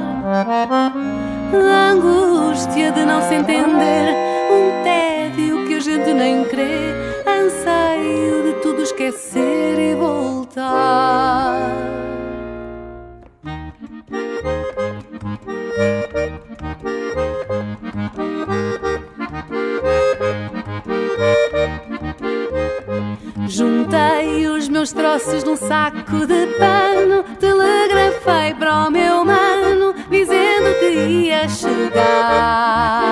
Angústia 1.90 2.92
de 2.92 3.04
não 3.04 3.20
se 3.22 3.34
entender. 3.34 4.14
Um 4.50 4.82
tédio 4.82 5.66
que 5.66 5.74
a 5.74 5.80
gente 5.80 6.12
nem 6.14 6.44
crê. 6.44 7.21
Anseio 7.42 8.44
de 8.44 8.52
tudo 8.62 8.82
esquecer 8.82 9.76
e 9.76 9.96
voltar. 9.96 11.72
Juntei 23.48 24.46
os 24.46 24.68
meus 24.68 24.92
troços 24.92 25.42
num 25.42 25.56
saco 25.56 26.24
de 26.24 26.46
pano, 26.58 27.24
telegrafei 27.40 28.54
para 28.54 28.86
o 28.86 28.90
meu 28.90 29.24
mano, 29.24 29.92
dizendo 30.08 30.78
que 30.78 30.90
ia 30.90 31.48
chegar. 31.48 33.02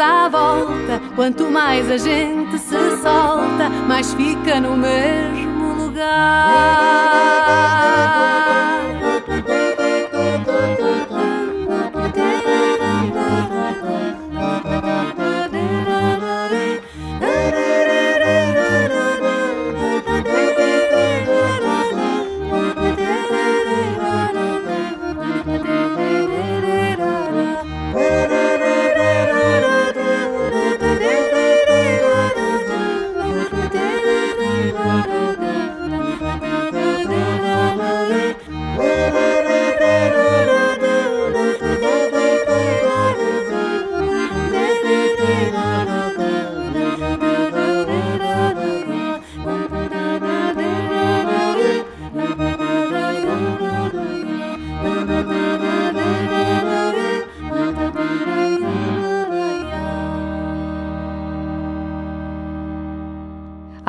A 0.00 0.28
volta. 0.28 1.00
Quanto 1.14 1.50
mais 1.50 1.90
a 1.90 1.96
gente 1.96 2.58
se 2.58 2.76
solta, 3.02 3.68
mais 3.86 4.12
fica 4.14 4.60
no 4.60 4.76
mesmo 4.76 5.74
lugar. 5.74 6.80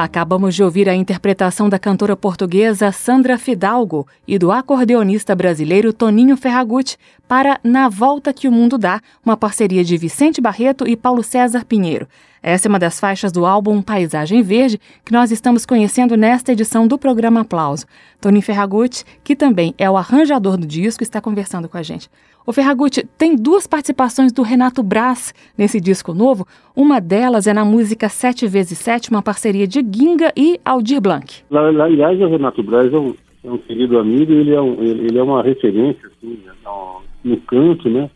Acabamos 0.03 0.55
de 0.55 0.63
ouvir 0.63 0.89
a 0.89 0.95
interpretação 0.95 1.69
da 1.69 1.77
cantora 1.77 2.17
portuguesa 2.17 2.91
Sandra 2.91 3.37
Fidalgo 3.37 4.07
e 4.27 4.39
do 4.39 4.51
acordeonista 4.51 5.35
brasileiro 5.35 5.93
Toninho 5.93 6.35
Ferragutti 6.35 6.97
para 7.27 7.59
Na 7.63 7.87
Volta 7.87 8.33
que 8.33 8.47
o 8.47 8.51
Mundo 8.51 8.79
Dá, 8.79 8.99
uma 9.23 9.37
parceria 9.37 9.83
de 9.83 9.95
Vicente 9.97 10.41
Barreto 10.41 10.87
e 10.87 10.97
Paulo 10.97 11.21
César 11.21 11.63
Pinheiro. 11.65 12.07
Essa 12.41 12.67
é 12.67 12.69
uma 12.69 12.79
das 12.79 12.99
faixas 12.99 13.31
do 13.31 13.45
álbum 13.45 13.79
Paisagem 13.79 14.41
Verde 14.41 14.81
que 15.05 15.11
nós 15.11 15.29
estamos 15.29 15.67
conhecendo 15.67 16.17
nesta 16.17 16.51
edição 16.51 16.87
do 16.87 16.97
programa 16.97 17.41
Aplauso. 17.41 17.85
Toninho 18.19 18.41
Ferragutti, 18.41 19.05
que 19.23 19.35
também 19.35 19.75
é 19.77 19.87
o 19.87 19.97
arranjador 19.97 20.57
do 20.57 20.65
disco, 20.65 21.03
está 21.03 21.21
conversando 21.21 21.69
com 21.69 21.77
a 21.77 21.83
gente. 21.83 22.09
O 22.51 22.53
Ferragutti 22.53 23.07
tem 23.17 23.33
duas 23.33 23.65
participações 23.65 24.33
do 24.33 24.41
Renato 24.41 24.83
Braz 24.83 25.33
nesse 25.57 25.79
disco 25.79 26.13
novo. 26.13 26.45
Uma 26.75 26.99
delas 26.99 27.47
é 27.47 27.53
na 27.53 27.63
música 27.63 28.07
7x7, 28.07 29.09
uma 29.09 29.21
parceria 29.21 29.65
de 29.65 29.79
Ginga 29.79 30.33
e 30.35 30.59
Aldir 30.65 30.99
Blanc. 30.99 31.43
Aliás, 31.49 32.19
o 32.19 32.27
Renato 32.27 32.61
Braz 32.61 32.93
é 32.93 32.97
um, 32.97 33.15
é 33.45 33.49
um 33.49 33.57
querido 33.57 33.97
amigo, 33.97 34.33
ele 34.33 34.53
é, 34.53 34.59
um, 34.59 34.83
ele, 34.83 35.17
é 35.17 35.23
uma 35.23 35.41
referência 35.41 36.09
assim, 36.09 36.39
no, 36.65 37.01
no, 37.23 37.37
canto, 37.37 37.89
né? 37.89 38.09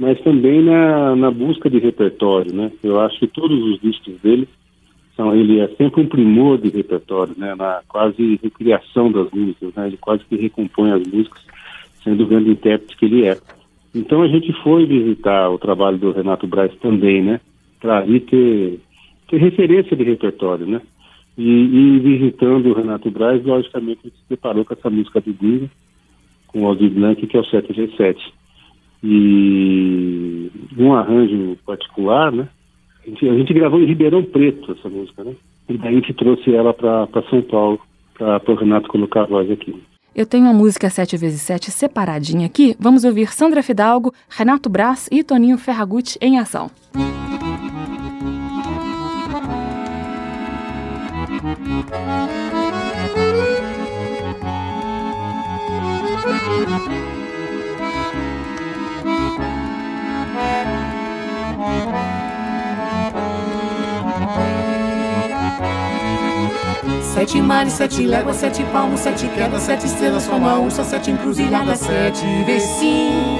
Mas 0.00 0.20
também 0.22 0.64
na, 0.64 1.14
na 1.14 1.30
busca 1.30 1.70
de 1.70 1.78
repertório, 1.78 2.52
né? 2.52 2.72
Eu 2.82 2.98
acho 2.98 3.16
que 3.20 3.28
todos 3.28 3.56
os 3.56 3.80
discos 3.80 4.20
dele 4.20 4.48
são, 5.14 5.32
ele 5.32 5.60
é 5.60 5.68
sempre 5.76 6.00
um 6.00 6.08
primor 6.08 6.58
de 6.58 6.70
repertório, 6.70 7.36
né? 7.38 7.54
Na 7.54 7.82
quase 7.86 8.40
recriação 8.42 9.12
das 9.12 9.30
músicas, 9.30 9.72
né? 9.76 9.86
Ele 9.86 9.96
quase 9.96 10.24
que 10.24 10.34
recompõe 10.34 10.90
as 10.90 11.06
músicas, 11.06 11.40
sendo 12.02 12.24
o 12.24 12.26
grande 12.26 12.50
intérprete 12.50 12.96
que 12.96 13.04
ele 13.04 13.26
é. 13.26 13.38
Então 13.96 14.20
a 14.20 14.28
gente 14.28 14.52
foi 14.62 14.84
visitar 14.84 15.48
o 15.48 15.58
trabalho 15.58 15.96
do 15.96 16.12
Renato 16.12 16.46
Braz 16.46 16.70
também, 16.80 17.22
né? 17.22 17.40
Para 17.80 18.00
ali 18.00 18.20
ter, 18.20 18.78
ter 19.26 19.38
referência 19.38 19.96
de 19.96 20.04
repertório, 20.04 20.66
né? 20.66 20.82
E, 21.38 21.42
e, 21.42 21.98
visitando 22.00 22.66
o 22.66 22.74
Renato 22.74 23.10
Braz, 23.10 23.42
logicamente 23.42 24.00
gente 24.04 24.16
se 24.16 24.28
deparou 24.28 24.66
com 24.66 24.74
essa 24.74 24.90
música 24.90 25.18
do 25.20 25.32
Dinho, 25.32 25.70
com 26.46 26.62
o 26.62 26.66
Aldir 26.66 26.90
Blanc, 26.90 27.26
que 27.26 27.36
é 27.36 27.40
o 27.40 27.44
7G7. 27.44 28.16
E 29.02 30.50
um 30.78 30.92
arranjo 30.92 31.56
particular, 31.64 32.30
né? 32.32 32.48
A 33.02 33.08
gente, 33.08 33.28
a 33.28 33.34
gente, 33.34 33.54
gravou 33.54 33.80
em 33.80 33.86
Ribeirão 33.86 34.22
Preto 34.24 34.72
essa 34.72 34.90
música, 34.90 35.24
né? 35.24 35.34
E 35.70 35.78
daí 35.78 35.92
a 35.94 35.96
gente 35.96 36.12
trouxe 36.12 36.54
ela 36.54 36.74
para 36.74 37.08
São 37.30 37.40
Paulo, 37.40 37.80
para 38.14 38.42
o 38.46 38.54
Renato 38.56 38.88
colocar 38.88 39.22
a 39.22 39.26
voz 39.26 39.50
aqui. 39.50 39.74
Eu 40.16 40.24
tenho 40.24 40.48
a 40.48 40.52
música 40.54 40.88
7x7 40.88 41.68
separadinha 41.68 42.46
aqui. 42.46 42.74
Vamos 42.80 43.04
ouvir 43.04 43.34
Sandra 43.34 43.62
Fidalgo, 43.62 44.14
Renato 44.30 44.70
Braz 44.70 45.08
e 45.12 45.22
Toninho 45.22 45.58
Ferragutti 45.58 46.16
em 46.22 46.38
ação. 46.38 46.70
Sete 67.16 67.40
mares, 67.40 67.72
sete 67.72 68.04
léguas, 68.04 68.36
sete 68.36 68.62
palmos, 68.64 69.00
sete 69.00 69.26
quedas, 69.28 69.62
sete 69.62 69.86
estrelas, 69.86 70.26
como 70.26 70.46
a 70.46 70.58
ursa, 70.58 70.84
sete 70.84 71.10
encruzilhadas, 71.10 71.78
sete 71.78 72.26
vezes 72.44 72.68
sim, 72.78 73.38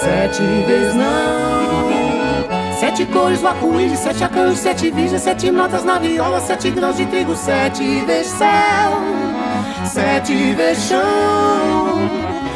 sete 0.00 0.40
vezes 0.68 0.94
não. 0.94 2.46
Sete 2.78 3.04
cores, 3.06 3.42
o 3.42 3.48
arco-íris, 3.48 3.98
sete 3.98 4.22
arcanjos, 4.22 4.60
sete 4.60 4.92
virgens, 4.92 5.22
sete 5.22 5.50
notas 5.50 5.84
na 5.84 5.98
viola, 5.98 6.40
sete 6.40 6.70
grãos 6.70 6.96
de 6.96 7.06
trigo, 7.06 7.34
sete 7.34 8.04
vezes 8.04 8.30
céu, 8.30 8.92
sete 9.84 10.52
vezes 10.52 10.84
chão. 10.84 11.98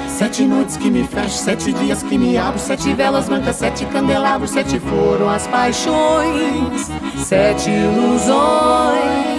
Sete 0.07 0.45
noites 0.45 0.77
que 0.77 0.93
me 0.93 1.03
fecho, 1.09 1.31
sete 1.31 1.73
dias 1.73 2.05
que 2.05 2.17
me 2.17 2.39
abro, 2.39 2.61
sete 2.61 2.93
velas 2.93 3.29
brancas, 3.29 3.57
sete 3.57 3.85
candelabros, 3.87 4.51
sete 4.51 4.79
foram 4.79 5.29
as 5.29 5.49
paixões, 5.49 6.89
sete 7.17 7.69
ilusões. 7.69 9.30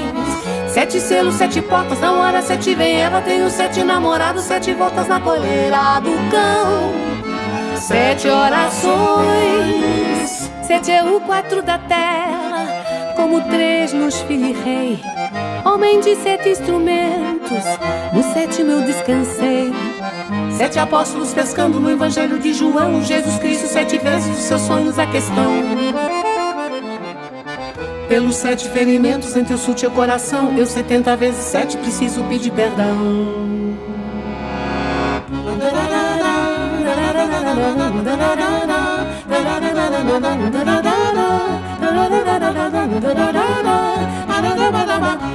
Sete 0.74 1.02
selos, 1.02 1.36
sete 1.36 1.62
portas, 1.62 2.00
na 2.00 2.14
hora 2.14 2.42
sete 2.42 2.74
vem 2.74 3.02
Eva 3.02 3.22
Tenho 3.22 3.50
sete 3.50 3.84
namorados, 3.84 4.46
sete 4.46 4.74
voltas 4.74 5.06
na 5.06 5.20
coleira 5.20 6.00
do 6.00 6.12
cão. 6.32 6.94
Sete 7.76 8.30
orações 8.30 8.90
Sete 10.66 10.92
é 10.92 11.04
o 11.04 11.20
quatro 11.20 11.62
da 11.62 11.78
tela 11.78 13.14
Como 13.18 13.42
três 13.50 13.92
nos 13.92 14.22
filho 14.22 14.56
rei. 14.64 14.98
Homem 15.66 16.00
de 16.00 16.16
sete 16.16 16.48
instrumentos 16.50 17.66
No 18.14 18.24
sétimo 18.34 18.72
eu 18.72 18.82
descansei. 18.84 19.74
Sete 20.58 20.80
apóstolos 20.80 21.34
pescando 21.34 21.82
no 21.82 21.92
evangelho 21.92 22.40
de 22.40 22.54
João 22.54 23.04
Jesus 23.04 23.38
Cristo 23.40 23.68
sete 23.68 23.98
vezes 23.98 24.38
os 24.38 24.44
seus 24.44 24.62
sonhos 24.62 24.98
a 24.98 25.06
questão 25.06 26.21
pelos 28.12 28.36
sete 28.36 28.68
ferimentos 28.68 29.38
entre 29.38 29.54
o 29.54 29.58
sul 29.58 29.74
e 29.82 29.86
o 29.86 29.92
coração. 29.92 30.54
Eu 30.58 30.66
setenta 30.66 31.16
vezes 31.16 31.46
sete 31.46 31.78
preciso 31.78 32.22
pedir 32.26 32.52
perdão. 32.52 33.78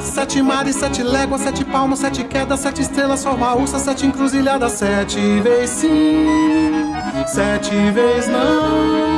Sete 0.03 0.43
mares, 0.43 0.77
sete 0.77 1.03
léguas, 1.03 1.41
sete 1.41 1.65
palmos, 1.65 2.01
sete 2.01 2.25
quedas, 2.25 2.61
sete 2.61 2.83
estrelas, 2.83 3.25
forma 3.25 3.55
ursa, 3.55 3.79
sete 3.79 4.07
encruzilhadas, 4.07 4.73
sete 4.73 5.41
vezes 5.41 5.71
sim, 5.71 6.93
sete 7.27 7.75
vezes 7.93 8.29
não. 8.29 9.16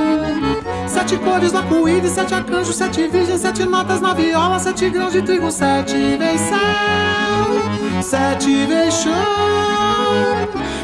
Sete 1.08 1.22
cores 1.24 1.52
do 1.52 1.56
arco-íris, 1.56 2.12
sete 2.12 2.34
arcanjos, 2.34 2.76
sete 2.76 3.08
virgens, 3.08 3.40
sete 3.40 3.64
notas 3.64 3.98
na 3.98 4.12
viola, 4.12 4.58
sete 4.58 4.90
grãos 4.90 5.10
de 5.10 5.22
trigo, 5.22 5.50
sete 5.50 5.94
vezes 6.18 6.42
céu, 6.42 8.02
sete 8.02 8.66
vezes 8.66 8.92
chão. 8.92 9.14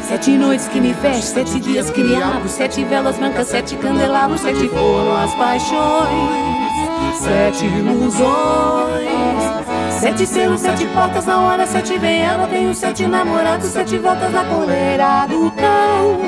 Sete 0.01 0.31
noites 0.31 0.67
que 0.67 0.81
me 0.81 0.95
fecho, 0.95 1.21
sete 1.21 1.59
dias 1.59 1.91
que 1.91 2.03
me 2.03 2.15
abro, 2.15 2.49
sete 2.49 2.83
velas 2.83 3.19
brancas, 3.19 3.49
sete 3.49 3.75
candelabros, 3.75 4.41
sete 4.41 4.67
foram 4.67 5.15
as 5.15 5.31
paixões, 5.35 7.19
sete 7.19 7.65
ilusões. 7.65 8.25
Sete 10.05 10.27
selos, 10.27 10.61
sete 10.61 10.85
portas 10.89 11.25
na 11.25 11.41
hora, 11.41 11.65
sete 11.65 11.97
vem 11.97 12.21
ela, 12.21 12.45
tenho 12.45 12.75
sete 12.75 13.07
namorados, 13.07 13.69
sete 13.69 13.97
voltas 13.97 14.31
na 14.31 14.45
coleira 14.45 15.25
do 15.25 15.49
cão. 15.49 16.19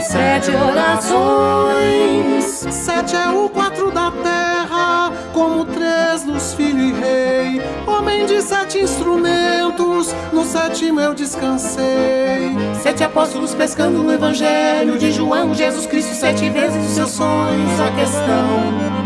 Sete 0.00 0.52
orações. 0.52 2.44
Sete 2.72 3.16
é 3.16 3.28
o 3.28 3.48
quatro 3.48 3.90
da 3.90 4.12
terra, 4.12 5.10
como 5.32 5.64
três 5.64 6.22
dos 6.22 6.54
filho 6.54 6.78
e 6.78 6.92
rei. 6.92 7.62
Homem 7.88 8.24
de 8.24 8.40
sete 8.40 8.78
instrumentos, 8.78 10.14
no 10.32 10.44
sétimo 10.44 11.00
eu 11.00 11.12
descansei. 11.12 12.56
Sete 12.80 13.02
apóstolos 13.02 13.52
pescando 13.52 14.00
no 14.00 14.12
evangelho 14.12 14.96
de 14.96 15.10
João, 15.10 15.52
Jesus 15.52 15.86
Cristo, 15.86 16.14
sete 16.14 16.48
vezes 16.50 16.86
os 16.86 16.92
seus 16.92 17.10
sonhos, 17.10 17.80
a 17.80 17.90
questão. 17.98 19.01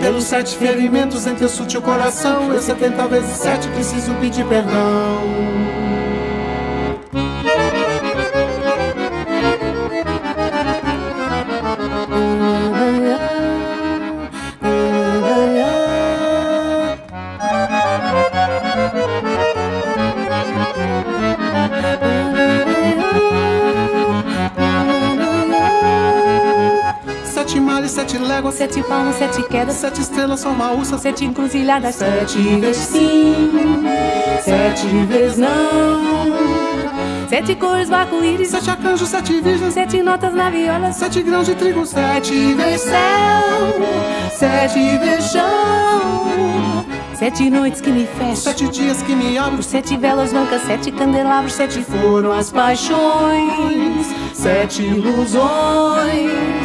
Pelos 0.00 0.24
sete 0.24 0.56
ferimentos 0.56 1.26
entre 1.26 1.44
o 1.44 1.48
sutil 1.48 1.82
coração, 1.82 2.52
eu 2.52 2.62
setenta 2.62 3.06
vezes 3.08 3.36
sete 3.36 3.68
preciso 3.68 4.14
pedir 4.14 4.46
perdão. 4.46 5.77
Sete 28.52 28.82
léguas, 28.82 29.16
Sete 29.16 29.42
quedas, 29.42 29.74
sete 29.76 30.00
estrelas, 30.00 30.42
forma 30.42 30.72
ursa, 30.72 30.96
sete 30.96 31.24
encruzilhadas, 31.24 31.96
sete 31.96 32.38
vezes 32.60 32.76
sim, 32.76 33.50
sete 34.44 34.86
vezes 35.06 35.38
não. 35.38 37.28
Sete 37.28 37.54
cores 37.56 37.88
do 37.88 37.94
arco-íris, 37.94 38.48
sete 38.48 38.70
arcanjos, 38.70 39.08
sete 39.08 39.40
virgens, 39.40 39.74
sete 39.74 40.02
notas 40.02 40.32
na 40.34 40.50
viola, 40.50 40.92
sete 40.92 41.20
grãos 41.22 41.46
de 41.46 41.54
trigo, 41.54 41.84
sete 41.84 42.54
vezes 42.54 42.82
céu, 42.82 44.30
sete 44.30 44.98
vezes 44.98 45.32
chão. 45.32 46.84
Sete 47.14 47.50
noites 47.50 47.80
que 47.80 47.90
me 47.90 48.06
fecham, 48.06 48.36
Sete 48.36 48.68
dias 48.68 49.02
que 49.02 49.12
me 49.12 49.36
abro, 49.36 49.60
sete 49.60 49.96
velas 49.96 50.32
brancas, 50.32 50.62
sete 50.62 50.92
candelabros, 50.92 51.54
sete 51.54 51.82
foram 51.82 52.30
as 52.30 52.52
paixões, 52.52 54.06
sete 54.32 54.84
ilusões. 54.84 56.57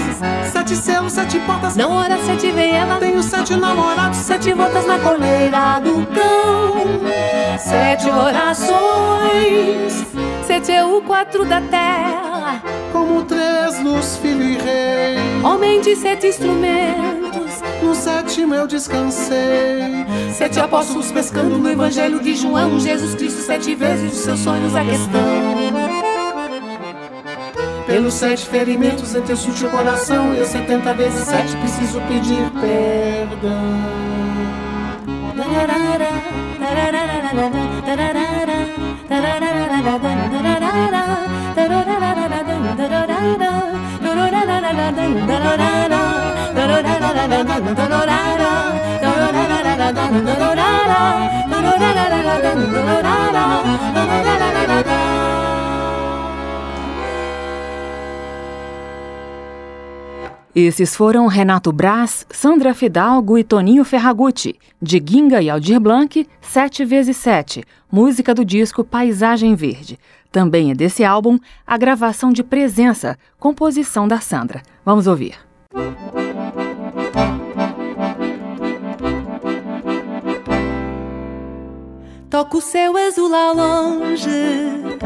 Sete 0.63 0.75
selos, 0.77 1.11
sete 1.11 1.39
portas. 1.41 1.75
Não 1.75 1.91
hora 1.91 2.17
sete 2.25 2.49
vem 2.51 2.71
ela, 2.71 2.97
Tenho 2.97 3.21
sete 3.21 3.53
namorados, 3.55 4.17
sete 4.19 4.53
voltas 4.53 4.85
na 4.85 4.97
coleira 4.97 5.79
do 5.79 6.05
cão, 6.07 7.01
sete 7.59 8.09
orações, 8.09 10.05
sete 10.47 10.71
é 10.71 10.85
o 10.85 11.01
quatro 11.01 11.43
da 11.43 11.59
terra, 11.59 12.61
como 12.93 13.23
três 13.23 13.77
luz, 13.83 14.17
filho 14.21 14.41
e 14.43 14.57
rei. 14.57 15.43
homem 15.43 15.81
de 15.81 15.97
sete 15.97 16.27
instrumentos, 16.27 17.61
No 17.81 17.93
sétimo 17.93 18.55
eu 18.55 18.65
descansei. 18.65 20.05
sete 20.33 20.61
apóstolos 20.61 21.11
pescando 21.11 21.57
no 21.57 21.69
evangelho 21.69 22.21
de 22.21 22.35
João, 22.35 22.79
Jesus 22.79 23.15
Cristo, 23.15 23.41
sete 23.41 23.75
vezes 23.75 24.13
os 24.13 24.19
seus 24.19 24.39
sonhos 24.39 24.73
a 24.73 24.85
questão. 24.85 25.62
Pelos 27.85 28.13
sete 28.13 28.45
ferimentos 28.47 29.13
entre 29.13 29.33
o 29.33 29.37
sutil 29.37 29.69
coração, 29.69 30.33
eu 30.33 30.45
setenta 30.45 30.93
vezes 30.93 31.25
sete 31.25 31.55
preciso 31.57 31.99
pedir 32.01 32.49
perdão. 32.61 34.13
Esses 60.55 60.95
foram 60.95 61.25
Renato 61.25 61.71
Braz, 61.71 62.27
Sandra 62.29 62.75
Fidalgo 62.75 63.37
e 63.37 63.43
Toninho 63.43 63.83
Ferragutti, 63.83 64.55
de 64.79 65.03
Ginga 65.03 65.41
e 65.41 65.49
Aldir 65.49 65.79
Blanc, 65.79 66.27
7 66.41 66.85
vezes 66.85 67.17
7 67.17 67.63
música 67.93 68.33
do 68.33 68.43
disco 68.43 68.83
Paisagem 68.83 69.53
Verde. 69.53 69.99
Também 70.31 70.71
é 70.71 70.73
desse 70.73 71.03
álbum 71.03 71.37
a 71.65 71.77
gravação 71.77 72.33
de 72.33 72.43
Presença, 72.43 73.19
composição 73.39 74.07
da 74.07 74.19
Sandra. 74.19 74.63
Vamos 74.83 75.05
ouvir. 75.05 75.35
Toco 82.33 82.57
o 82.57 82.61
céu 82.61 82.97
azul 82.97 83.31
ao 83.31 83.53
longe, 83.53 84.97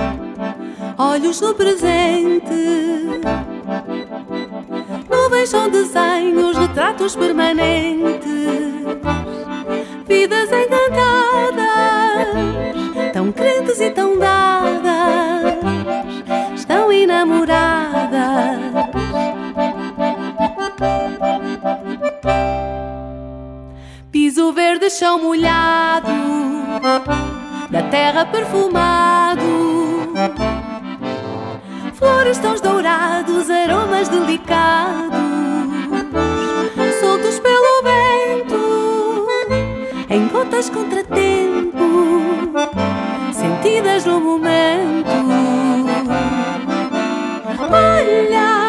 olhos 0.97 1.41
no 1.41 1.53
presente. 1.53 2.39
Nuvens 5.11 5.49
são 5.49 5.69
desenhos, 5.69 6.57
retratos 6.57 7.17
permanentes. 7.17 8.31
Vidas 10.07 10.49
encantadas, 10.53 11.57
tão 13.11 13.29
crentes 13.33 13.81
e 13.81 13.89
tão 13.89 14.17
dadas, 14.17 15.57
estão 16.55 16.89
enamoradas. 16.93 18.57
Piso 24.13 24.53
verde, 24.53 24.89
chão 24.89 25.21
molhado, 25.21 26.07
da 27.69 27.83
terra 27.83 28.25
perfumado. 28.25 29.41
Flores 31.93 32.37
tons 32.37 32.61
dourados, 32.61 33.49
aromas 33.49 34.07
delicados, 34.09 35.17
soltos 36.99 37.39
pelo 37.39 37.83
vento, 37.83 39.27
em 40.09 40.27
gotas 40.27 40.69
contratempo, 40.69 42.51
sentidas 43.33 44.05
no 44.05 44.19
momento. 44.19 45.07
Olhar, 47.69 48.66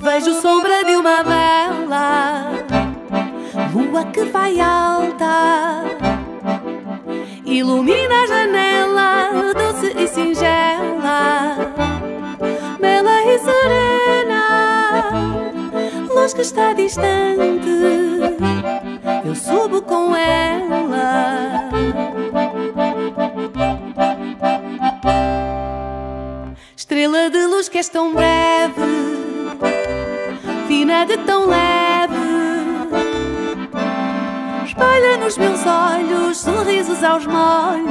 Vejo 0.00 0.34
sombra 0.40 0.84
de 0.84 0.96
uma 0.96 1.22
vela, 1.22 2.50
lua 3.72 4.04
que 4.06 4.24
vai 4.24 4.60
alta, 4.60 5.84
ilumina 7.44 8.22
a 8.22 8.26
janela, 8.26 9.54
doce 9.54 9.94
e 9.96 10.08
singela, 10.08 11.56
bela 12.80 13.22
e 13.22 13.38
serena, 13.38 14.42
que 16.34 16.42
está 16.42 16.72
distante, 16.72 17.47
tão 31.26 31.46
leve. 31.46 32.14
Espalha 34.64 35.16
nos 35.18 35.36
meus 35.38 35.60
olhos 35.66 36.38
sorrisos 36.38 37.02
aos 37.02 37.26
molhos, 37.26 37.87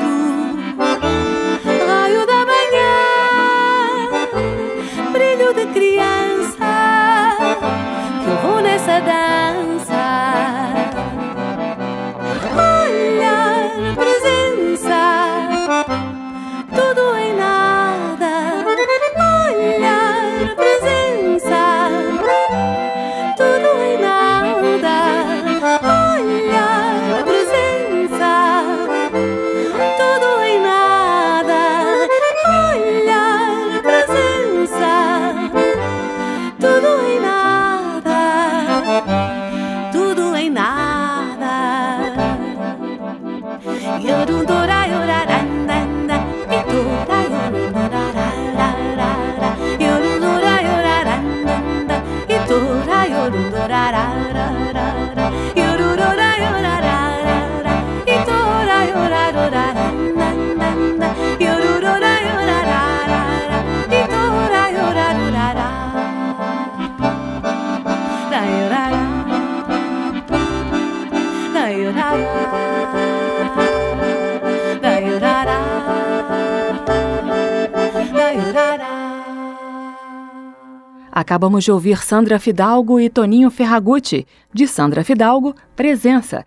Acabamos 81.58 81.63
de 81.63 81.72
ouvir 81.72 82.04
Sandra 82.04 82.39
Fidalgo 82.39 83.00
e 83.00 83.10
Toninho 83.10 83.50
Ferragutti. 83.50 84.28
De 84.54 84.67
Sandra 84.67 85.04
Fidalgo, 85.04 85.56
Presença. 85.76 86.46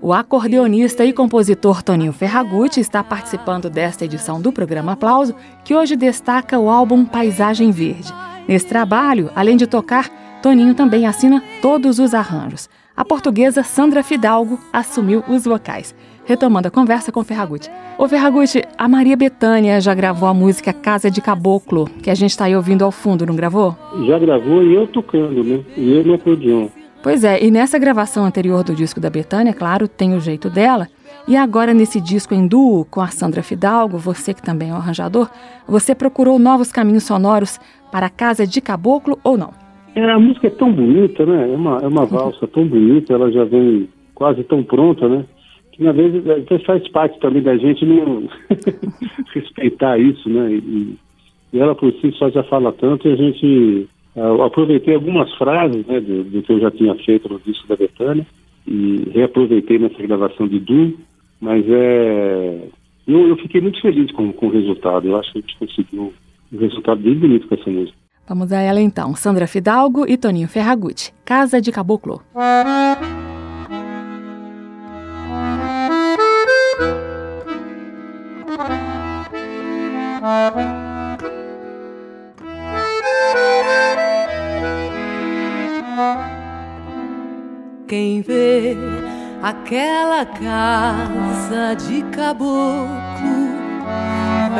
O 0.00 0.12
acordeonista 0.12 1.04
e 1.04 1.12
compositor 1.12 1.82
Toninho 1.82 2.12
Ferragutti 2.12 2.78
está 2.78 3.02
participando 3.02 3.68
desta 3.68 4.04
edição 4.04 4.40
do 4.40 4.52
programa 4.52 4.92
Aplauso, 4.92 5.34
que 5.64 5.74
hoje 5.74 5.96
destaca 5.96 6.58
o 6.58 6.70
álbum 6.70 7.04
Paisagem 7.04 7.72
Verde. 7.72 8.29
Nesse 8.50 8.66
trabalho, 8.66 9.30
além 9.36 9.56
de 9.56 9.64
tocar, 9.64 10.10
Toninho 10.42 10.74
também 10.74 11.06
assina 11.06 11.40
todos 11.62 12.00
os 12.00 12.12
arranjos. 12.12 12.68
A 12.96 13.04
portuguesa 13.04 13.62
Sandra 13.62 14.02
Fidalgo 14.02 14.58
assumiu 14.72 15.22
os 15.28 15.44
vocais. 15.44 15.94
Retomando 16.24 16.66
a 16.66 16.70
conversa 16.70 17.12
com 17.12 17.22
Ferragutti. 17.22 17.70
Ô 17.96 18.08
Ferragutti, 18.08 18.64
a 18.76 18.88
Maria 18.88 19.16
Bethânia 19.16 19.80
já 19.80 19.94
gravou 19.94 20.28
a 20.28 20.34
música 20.34 20.72
Casa 20.72 21.08
de 21.08 21.20
Caboclo, 21.20 21.88
que 22.02 22.10
a 22.10 22.14
gente 22.16 22.32
está 22.32 22.46
aí 22.46 22.56
ouvindo 22.56 22.84
ao 22.84 22.90
fundo, 22.90 23.24
não 23.24 23.36
gravou? 23.36 23.76
Já 24.04 24.18
gravou 24.18 24.64
e 24.64 24.74
eu 24.74 24.84
tocando, 24.88 25.44
né? 25.44 25.60
E 25.76 25.92
eu 25.92 26.02
no 26.02 26.14
acordeon. 26.14 26.70
Pois 27.04 27.22
é, 27.22 27.42
e 27.42 27.52
nessa 27.52 27.78
gravação 27.78 28.24
anterior 28.24 28.64
do 28.64 28.74
disco 28.74 28.98
da 28.98 29.08
Betânia, 29.08 29.54
claro, 29.54 29.86
tem 29.86 30.12
o 30.12 30.20
jeito 30.20 30.50
dela. 30.50 30.88
E 31.26 31.36
agora 31.36 31.72
nesse 31.72 32.00
disco 32.00 32.34
em 32.34 32.46
duo 32.46 32.84
com 32.84 33.00
a 33.00 33.08
Sandra 33.08 33.42
Fidalgo, 33.42 33.96
você 33.96 34.34
que 34.34 34.42
também 34.42 34.70
é 34.70 34.72
um 34.72 34.76
arranjador, 34.76 35.30
você 35.66 35.94
procurou 35.94 36.38
novos 36.38 36.72
caminhos 36.72 37.04
sonoros 37.04 37.58
para 37.90 38.06
a 38.06 38.10
Casa 38.10 38.46
de 38.46 38.60
Caboclo 38.60 39.18
ou 39.24 39.36
não? 39.36 39.52
É, 39.94 40.10
a 40.10 40.18
música 40.18 40.46
é 40.46 40.50
tão 40.50 40.72
bonita, 40.72 41.26
né? 41.26 41.52
É 41.52 41.56
uma, 41.56 41.78
é 41.78 41.86
uma 41.86 42.06
valsa 42.06 42.46
tão 42.46 42.66
bonita, 42.66 43.12
ela 43.12 43.30
já 43.30 43.44
vem 43.44 43.88
quase 44.14 44.44
tão 44.44 44.62
pronta, 44.62 45.08
né? 45.08 45.24
Que 45.72 45.82
na 45.82 45.92
vez 45.92 46.26
até 46.28 46.58
faz 46.60 46.86
parte 46.88 47.18
também 47.20 47.42
da 47.42 47.56
gente 47.56 47.84
não 47.84 48.28
respeitar 49.34 49.98
isso, 49.98 50.28
né? 50.28 50.52
E, 50.52 50.96
e 51.52 51.58
ela 51.58 51.74
por 51.74 51.92
si 51.94 52.12
só 52.12 52.30
já 52.30 52.44
fala 52.44 52.72
tanto 52.72 53.08
e 53.08 53.12
a 53.12 53.16
gente 53.16 53.88
eu 54.14 54.42
aproveitei 54.42 54.94
algumas 54.94 55.32
frases 55.36 55.86
né, 55.86 56.00
do, 56.00 56.24
do, 56.24 56.42
que 56.42 56.52
eu 56.52 56.60
já 56.60 56.70
tinha 56.72 56.94
feito 56.96 57.28
no 57.28 57.38
disco 57.40 57.66
da 57.68 57.76
Betânia 57.76 58.26
e 58.66 59.08
reaproveitei 59.12 59.78
nessa 59.78 60.02
gravação 60.02 60.48
de 60.48 60.58
Du, 60.58 60.98
mas 61.40 61.64
é 61.68 62.68
eu, 63.06 63.28
eu 63.28 63.36
fiquei 63.36 63.60
muito 63.60 63.80
feliz 63.80 64.10
com, 64.12 64.32
com 64.32 64.46
o 64.46 64.50
resultado. 64.50 65.08
Eu 65.08 65.16
acho 65.16 65.32
que 65.32 65.38
a 65.38 65.40
gente 65.40 65.58
conseguiu 65.58 66.12
um 66.52 66.58
resultado 66.58 67.00
bem 67.00 67.18
bonito 67.18 67.48
com 67.48 67.54
essa 67.54 67.70
música. 67.70 67.96
Vamos 68.28 68.52
a 68.52 68.60
ela 68.60 68.80
então. 68.80 69.14
Sandra 69.14 69.46
Fidalgo 69.46 70.06
e 70.08 70.16
Toninho 70.16 70.48
Ferragutti. 70.48 71.12
Casa 71.24 71.60
de 71.60 71.72
Caboclo. 71.72 72.22
Quem 87.88 88.22
vê 88.22 88.76
aquela 89.42 90.24
casa 90.24 91.74
de 91.74 92.02
caboclo 92.14 92.86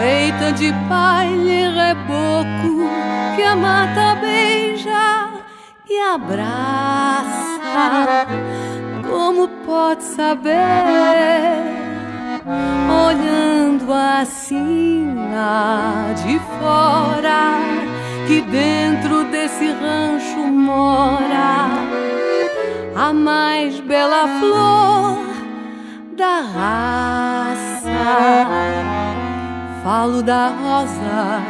feita 0.00 0.50
de 0.52 0.72
palha 0.88 1.28
e 1.28 1.68
reboco 1.68 2.88
que 3.36 3.42
a 3.42 3.54
mata 3.54 4.14
beija 4.14 5.28
e 5.88 6.00
abraça, 6.00 7.60
como 9.06 9.46
pode 9.66 10.02
saber? 10.02 10.56
Olhando 13.06 13.92
assim 13.92 15.14
lá 15.34 16.14
de 16.24 16.38
fora, 16.58 17.58
que 18.26 18.40
dentro 18.40 19.24
desse 19.24 19.70
rancho 19.70 20.46
mora 20.46 21.68
a 22.96 23.12
mais 23.12 23.78
bela 23.80 24.26
flor 24.40 25.18
da 26.16 26.40
raça. 26.40 27.90
Falo 29.82 30.22
da 30.22 30.48
rosa 30.48 31.40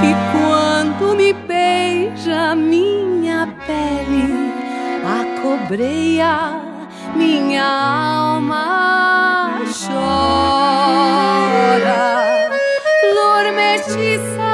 que 0.00 0.14
quando 0.32 1.16
me 1.16 1.32
beija 1.32 2.54
minha 2.54 3.48
pele 3.66 4.52
acobreia 5.04 6.60
minha 7.16 7.64
alma 7.64 9.58
chora. 9.88 10.70
Flor 13.00 13.52
mestiça 13.54 14.52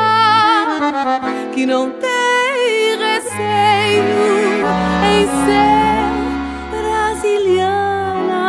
que 1.55 1.66
não 1.66 1.90
tem 1.90 2.97
receio 2.99 4.05
em 5.12 5.27
ser 5.45 6.09
brasiliana 6.71 8.47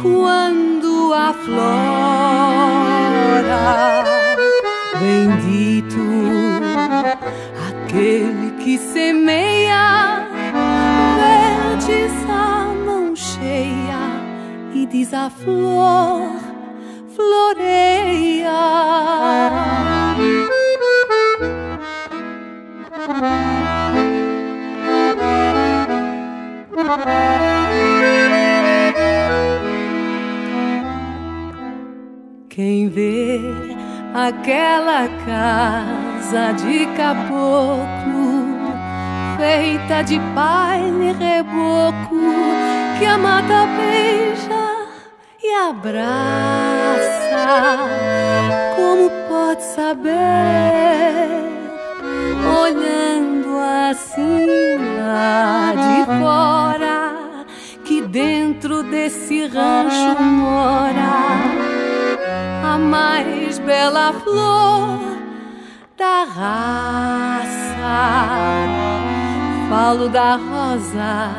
quando 0.00 1.12
a 1.12 1.32
flora 1.32 1.95
Bendito 5.00 6.00
aquele 7.68 8.50
que 8.62 8.78
semeia, 8.78 10.26
verdes 11.18 12.12
a 12.28 12.74
mão 12.84 13.14
cheia 13.14 14.00
e 14.74 14.86
diz 14.86 15.12
a 15.12 15.30
flor, 15.30 16.30
floreia. 17.14 18.50
Quem 32.48 32.88
vê 32.88 33.65
aquela 34.16 35.08
casa 35.26 36.52
de 36.52 36.86
caboclo 36.96 38.46
feita 39.36 40.00
de 40.02 40.18
baile 40.18 41.12
reboco 41.12 42.16
que 42.98 43.04
a 43.04 43.18
mata 43.18 43.66
beija 43.76 44.86
e 45.44 45.52
abraça. 45.52 46.96
Como 48.74 49.10
pode 49.28 49.62
saber, 49.62 50.08
olhando 52.58 53.58
assim 53.90 54.46
lá 54.98 55.74
de 55.74 56.06
fora, 56.18 57.44
que 57.84 58.00
dentro 58.00 58.82
desse 58.82 59.46
rancho 59.46 60.18
mora 60.22 61.75
a 62.66 62.78
mais 62.78 63.58
bela 63.60 64.12
flor 64.12 64.98
da 65.96 66.24
raça. 66.24 67.46
Falo 69.68 70.08
da 70.08 70.36
rosa 70.36 71.34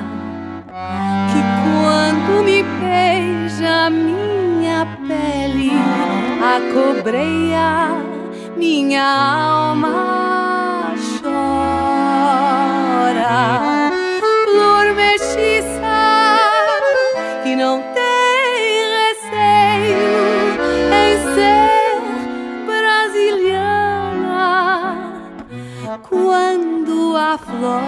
que 1.31 1.41
quando 1.63 2.43
me 2.43 2.63
beija 2.63 3.89
minha 3.89 4.85
pele 5.07 5.71
acobreia 6.55 7.71
minha 8.57 9.03
alma 9.03 10.93
chora 11.21 12.67
quando 27.27 27.33
a 27.33 27.37
flor 27.37 27.81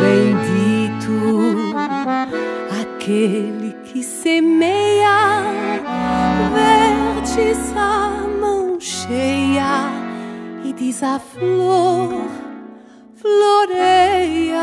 Bendito 0.00 1.74
aquele 2.80 3.72
que 3.84 4.02
semeia 4.02 5.42
verdes 6.54 7.72
a 7.76 8.26
mão 8.40 8.80
cheia 8.80 9.90
e 10.64 10.72
diz 10.72 11.02
a 11.02 11.18
flor 11.20 12.26
floreia. 13.14 14.58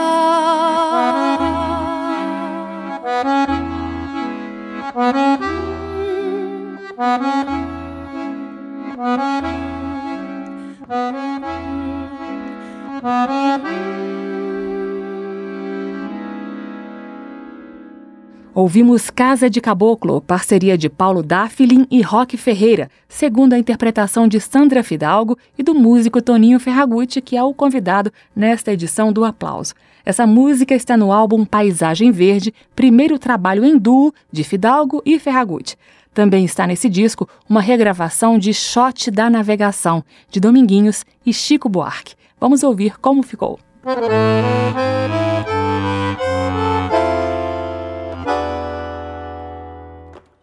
Ouvimos 18.54 19.10
Casa 19.10 19.50
de 19.50 19.60
Caboclo, 19.60 20.22
parceria 20.22 20.78
de 20.78 20.90
Paulo 20.90 21.22
Dafflin 21.22 21.86
e 21.92 22.02
Roque 22.02 22.38
Ferreira, 22.38 22.90
segundo 23.10 23.52
a 23.52 23.60
interpretação 23.60 24.30
de 24.30 24.40
Sandra 24.40 24.82
Fidalgo 24.82 25.38
e 25.58 25.62
do 25.62 25.74
músico 25.76 26.22
Toninho 26.22 26.58
Ferragutti, 26.58 27.20
que 27.22 27.36
é 27.36 27.44
o 27.44 27.54
convidado 27.54 28.14
nesta 28.34 28.72
edição 28.72 29.12
do 29.12 29.26
Aplauso. 29.26 29.74
Essa 30.06 30.26
música 30.26 30.74
está 30.74 30.96
no 30.96 31.12
álbum 31.12 31.44
Paisagem 31.44 32.12
Verde, 32.12 32.54
primeiro 32.74 33.20
trabalho 33.20 33.66
em 33.66 33.78
duo 33.78 34.14
de 34.32 34.46
Fidalgo 34.46 35.02
e 35.06 35.20
Ferragutti. 35.20 35.78
Também 36.16 36.46
está 36.46 36.66
nesse 36.66 36.90
disco 36.90 37.28
uma 37.48 37.60
regravação 37.60 38.40
de 38.40 38.54
Shot 38.54 39.12
da 39.12 39.30
Navegação, 39.30 40.02
de 40.30 40.40
Dominguinhos 40.40 41.06
e 41.26 41.34
Chico 41.34 41.68
Buarque. 41.68 42.16
Vamos 42.40 42.64
ouvir 42.64 42.98
como 43.00 43.22
ficou. 43.22 43.60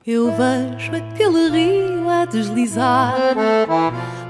Eu 0.06 0.30
vejo 0.32 0.92
aquele 0.94 1.48
rio 1.48 2.10
a 2.10 2.26
deslizar, 2.26 3.14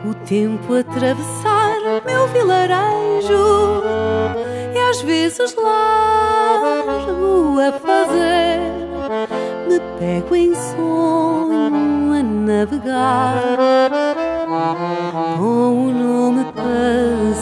o 0.08 0.14
tempo 0.24 0.74
atravessar 0.74 1.74
meu 2.06 2.28
vilarejo, 2.28 3.82
e 4.72 4.78
às 4.90 5.02
vezes 5.02 5.56
largo 5.56 7.58
a 7.58 7.72
fazer, 7.72 8.91
me 9.72 9.80
pego 9.98 10.36
em 10.36 10.54
sonho 10.54 12.12
a 12.12 12.22
navegar, 12.22 13.42
com 15.38 15.86
o 15.86 15.92
nome 15.92 16.44
paciência, 16.52 17.40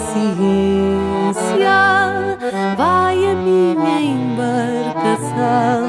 vai 2.77 3.27
a 3.27 3.35
minha 3.35 4.01
embarcação. 4.01 5.89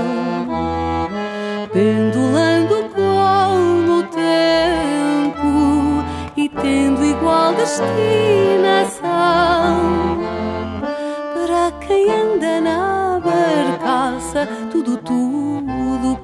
Pendulando 1.72 2.90
como 2.96 4.00
o 4.00 4.04
tempo 4.04 6.04
e 6.36 6.50
tendo 6.50 7.06
igual 7.06 7.54
destinação. 7.54 8.31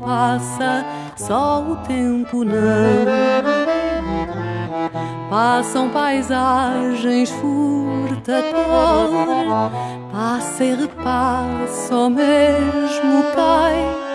Passa, 0.07 0.85
só 1.17 1.61
o 1.61 1.75
tempo 1.77 2.43
não. 2.45 2.55
Passam 5.29 5.89
paisagens 5.89 7.29
furta 7.29 8.41
cor, 8.53 9.71
passa 10.11 10.63
e 10.63 10.75
repassa 10.75 11.95
o 11.95 12.09
mesmo 12.09 13.23
cais 13.35 14.07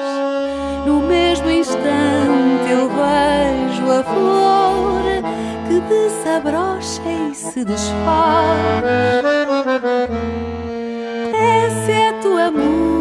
no 0.87 1.01
mesmo 1.01 1.49
instante 1.49 2.69
eu 2.69 2.89
vejo 2.89 3.91
a 3.91 4.03
flor 4.03 5.03
que 5.69 5.81
desabrocha 5.81 7.03
e 7.31 7.35
se 7.35 7.65
desfaz. 7.65 8.83
Essa 11.33 11.93
é 11.93 12.13
tua 12.21 12.51
música, 12.51 12.92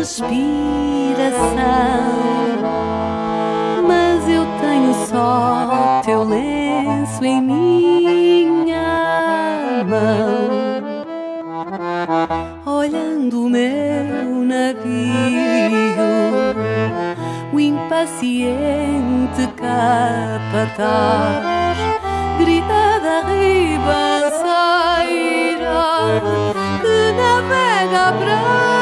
respiração. 0.00 0.32
Mas 3.86 4.26
eu 4.28 4.44
tenho 4.60 4.92
só 5.06 6.00
teu 6.04 6.24
lenço 6.24 7.24
em 7.24 7.40
minha 7.42 8.74
mão 9.86 10.50
olhando 12.64 13.44
o 13.44 13.50
meu 13.50 14.44
navio, 14.44 14.80
o 17.52 17.60
impaciente 17.60 19.46
capataz 19.56 21.76
grita 22.38 23.00
da 23.00 23.20
ribanceira 23.28 24.40
que 26.80 27.12
navega 27.12 28.12
para 28.18 28.79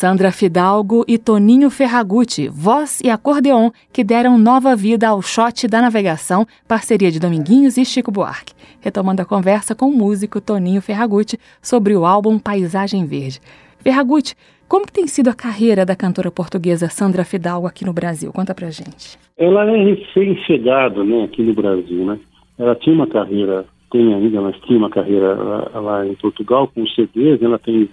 Sandra 0.00 0.30
Fidalgo 0.30 1.04
e 1.08 1.18
Toninho 1.18 1.68
Ferragutti, 1.70 2.48
voz 2.48 3.00
e 3.00 3.10
acordeon, 3.10 3.72
que 3.92 4.04
deram 4.04 4.38
nova 4.38 4.76
vida 4.76 5.08
ao 5.08 5.20
Shot 5.20 5.66
da 5.66 5.82
Navegação, 5.82 6.46
parceria 6.68 7.10
de 7.10 7.18
Dominguinhos 7.18 7.76
e 7.76 7.84
Chico 7.84 8.12
Buarque. 8.12 8.54
Retomando 8.80 9.22
a 9.22 9.24
conversa 9.24 9.74
com 9.74 9.86
o 9.86 9.92
músico 9.92 10.40
Toninho 10.40 10.80
Ferragutti 10.80 11.36
sobre 11.60 11.96
o 11.96 12.06
álbum 12.06 12.38
Paisagem 12.38 13.04
Verde. 13.06 13.40
Ferragutti, 13.80 14.36
Como 14.68 14.86
tem 14.86 15.08
sido 15.08 15.30
a 15.30 15.34
carreira 15.34 15.84
da 15.84 15.96
cantora 15.96 16.30
portuguesa 16.30 16.88
Sandra 16.88 17.24
Fidalgo 17.24 17.66
aqui 17.66 17.84
no 17.84 17.92
Brasil? 17.92 18.32
Conta 18.32 18.54
pra 18.54 18.70
gente. 18.70 19.18
Ela 19.36 19.64
é 19.64 19.82
recém-chegada 19.82 21.02
né, 21.02 21.24
aqui 21.24 21.42
no 21.42 21.54
Brasil, 21.54 22.04
né? 22.04 22.20
Ela 22.56 22.76
tinha 22.76 22.94
uma 22.94 23.08
carreira, 23.08 23.64
tem 23.90 24.14
ainda, 24.14 24.42
mas 24.42 24.54
tinha 24.60 24.78
uma 24.78 24.90
carreira 24.90 25.34
lá, 25.34 25.80
lá 25.80 26.06
em 26.06 26.14
Portugal 26.14 26.70
com 26.72 26.86
CDs, 26.86 27.42
ela 27.42 27.58
tem 27.58 27.88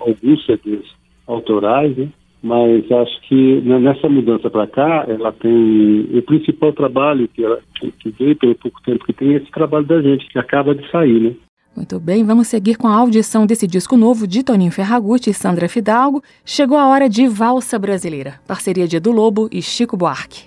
alguns 0.00 0.44
CDs 0.46 0.84
autorais, 1.26 1.96
né? 1.96 2.08
mas 2.44 2.84
acho 2.92 3.20
que 3.22 3.62
nessa 3.62 4.06
mudança 4.06 4.50
para 4.50 4.66
cá, 4.66 5.06
ela 5.08 5.32
tem 5.32 6.10
o 6.12 6.22
principal 6.22 6.74
trabalho 6.74 7.26
que 7.26 7.42
ela 7.42 7.58
que 7.80 8.10
veio 8.18 8.36
pelo 8.36 8.54
pouco 8.54 8.82
tempo 8.82 9.02
que 9.06 9.14
tem 9.14 9.32
é 9.32 9.36
esse 9.38 9.50
trabalho 9.50 9.86
da 9.86 10.02
gente 10.02 10.28
que 10.28 10.38
acaba 10.38 10.74
de 10.74 10.88
sair, 10.90 11.20
né? 11.20 11.34
Muito 11.74 11.98
bem, 11.98 12.22
vamos 12.22 12.46
seguir 12.48 12.76
com 12.76 12.86
a 12.86 12.94
audição 12.94 13.46
desse 13.46 13.66
disco 13.66 13.96
novo 13.96 14.26
de 14.26 14.44
Toninho 14.44 14.70
Ferragutti 14.70 15.30
e 15.30 15.34
Sandra 15.34 15.68
Fidalgo. 15.70 16.22
Chegou 16.44 16.76
a 16.76 16.86
hora 16.86 17.08
de 17.08 17.26
Valsa 17.26 17.78
Brasileira, 17.78 18.34
parceria 18.46 18.86
de 18.86 18.98
Edu 18.98 19.10
Lobo 19.10 19.48
e 19.50 19.62
Chico 19.62 19.96
Buarque. 19.96 20.44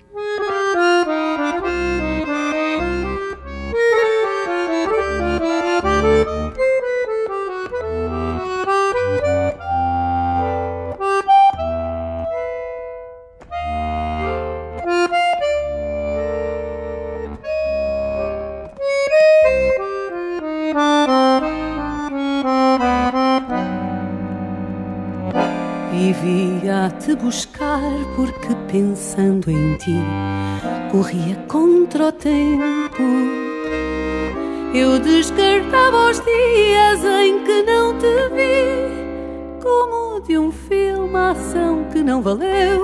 Te 26.89 27.15
buscar 27.15 27.81
porque 28.15 28.55
pensando 28.71 29.51
em 29.51 29.75
ti 29.75 29.95
corria 30.91 31.35
contra 31.47 32.07
o 32.07 32.11
tempo. 32.11 33.03
Eu 34.73 34.99
descartava 34.99 36.09
os 36.09 36.19
dias 36.19 37.03
em 37.03 37.43
que 37.43 37.61
não 37.63 37.93
te 37.97 38.29
vi, 38.35 39.61
como 39.61 40.21
de 40.21 40.38
um 40.38 40.51
filme 40.51 41.15
a 41.15 41.31
ação 41.31 41.85
que 41.91 42.01
não 42.01 42.21
valeu. 42.21 42.81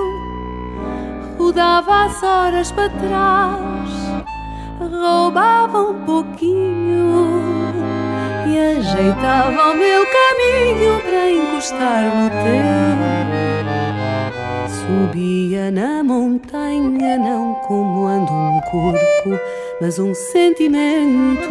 Rodava 1.38 2.04
as 2.04 2.22
horas 2.22 2.72
para 2.72 2.88
trás, 2.90 3.90
roubava 4.80 5.80
um 5.80 6.04
pouquinho 6.04 7.34
e 8.48 8.58
ajeitava 8.58 9.70
o 9.70 9.76
meu 9.76 10.04
caminho 10.06 11.00
para 11.02 11.30
encostar 11.30 12.04
no 12.16 12.30
teu. 12.30 13.13
Subia 15.04 15.70
na 15.70 16.02
montanha, 16.02 17.18
não 17.18 17.54
como 17.66 18.06
anda 18.06 18.32
um 18.32 18.58
corpo, 18.70 19.38
mas 19.78 19.98
um 19.98 20.14
sentimento. 20.14 21.50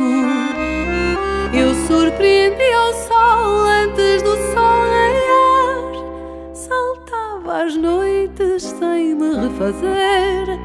Eu 1.54 1.76
surpreendi 1.86 2.74
ao 2.74 2.94
sol 2.94 3.66
antes 3.84 4.24
do 4.24 4.36
sol 4.54 4.82
raiar, 4.90 6.56
saltava 6.56 7.66
as 7.66 7.78
noites 7.78 8.64
sem 8.64 9.14
me 9.14 9.36
refazer, 9.36 10.60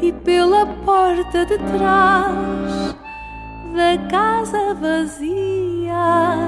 e 0.00 0.10
pela 0.10 0.64
porta 0.64 1.44
de 1.44 1.58
trás 1.58 2.96
da 3.74 3.98
casa 4.08 4.72
vazia, 4.72 6.38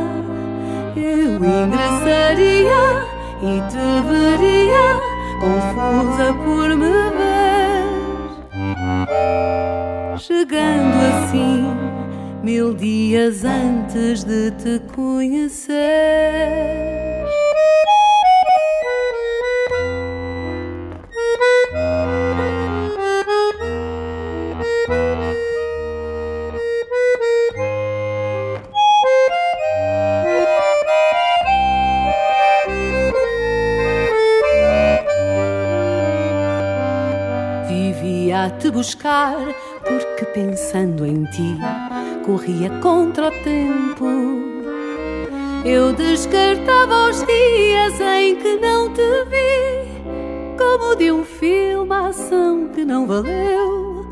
eu 0.96 1.34
ingressaria 1.34 3.04
e 3.42 3.60
te 3.68 4.00
veria 4.08 5.15
confusa 5.40 6.34
por 6.44 6.76
me 6.76 7.10
ver, 7.18 7.86
chegando 10.18 10.96
assim 11.16 11.64
mil 12.42 12.74
dias 12.74 13.44
antes 13.44 14.24
de 14.24 14.50
te 14.52 14.78
conhecer. 14.94 15.76
Te 38.58 38.70
buscar, 38.70 39.36
porque 39.80 40.24
pensando 40.34 41.06
em 41.06 41.24
ti 41.24 41.58
corria 42.24 42.70
contra 42.80 43.28
o 43.28 43.30
tempo. 43.30 44.06
Eu 45.64 45.92
descartava 45.92 47.10
os 47.10 47.24
dias 47.24 48.00
em 48.00 48.36
que 48.36 48.56
não 48.56 48.92
te 48.92 49.24
vi, 49.26 50.56
como 50.58 50.96
de 50.96 51.12
um 51.12 51.24
filme 51.24 51.92
a 51.92 52.08
ação 52.08 52.68
que 52.74 52.84
não 52.84 53.06
valeu. 53.06 54.04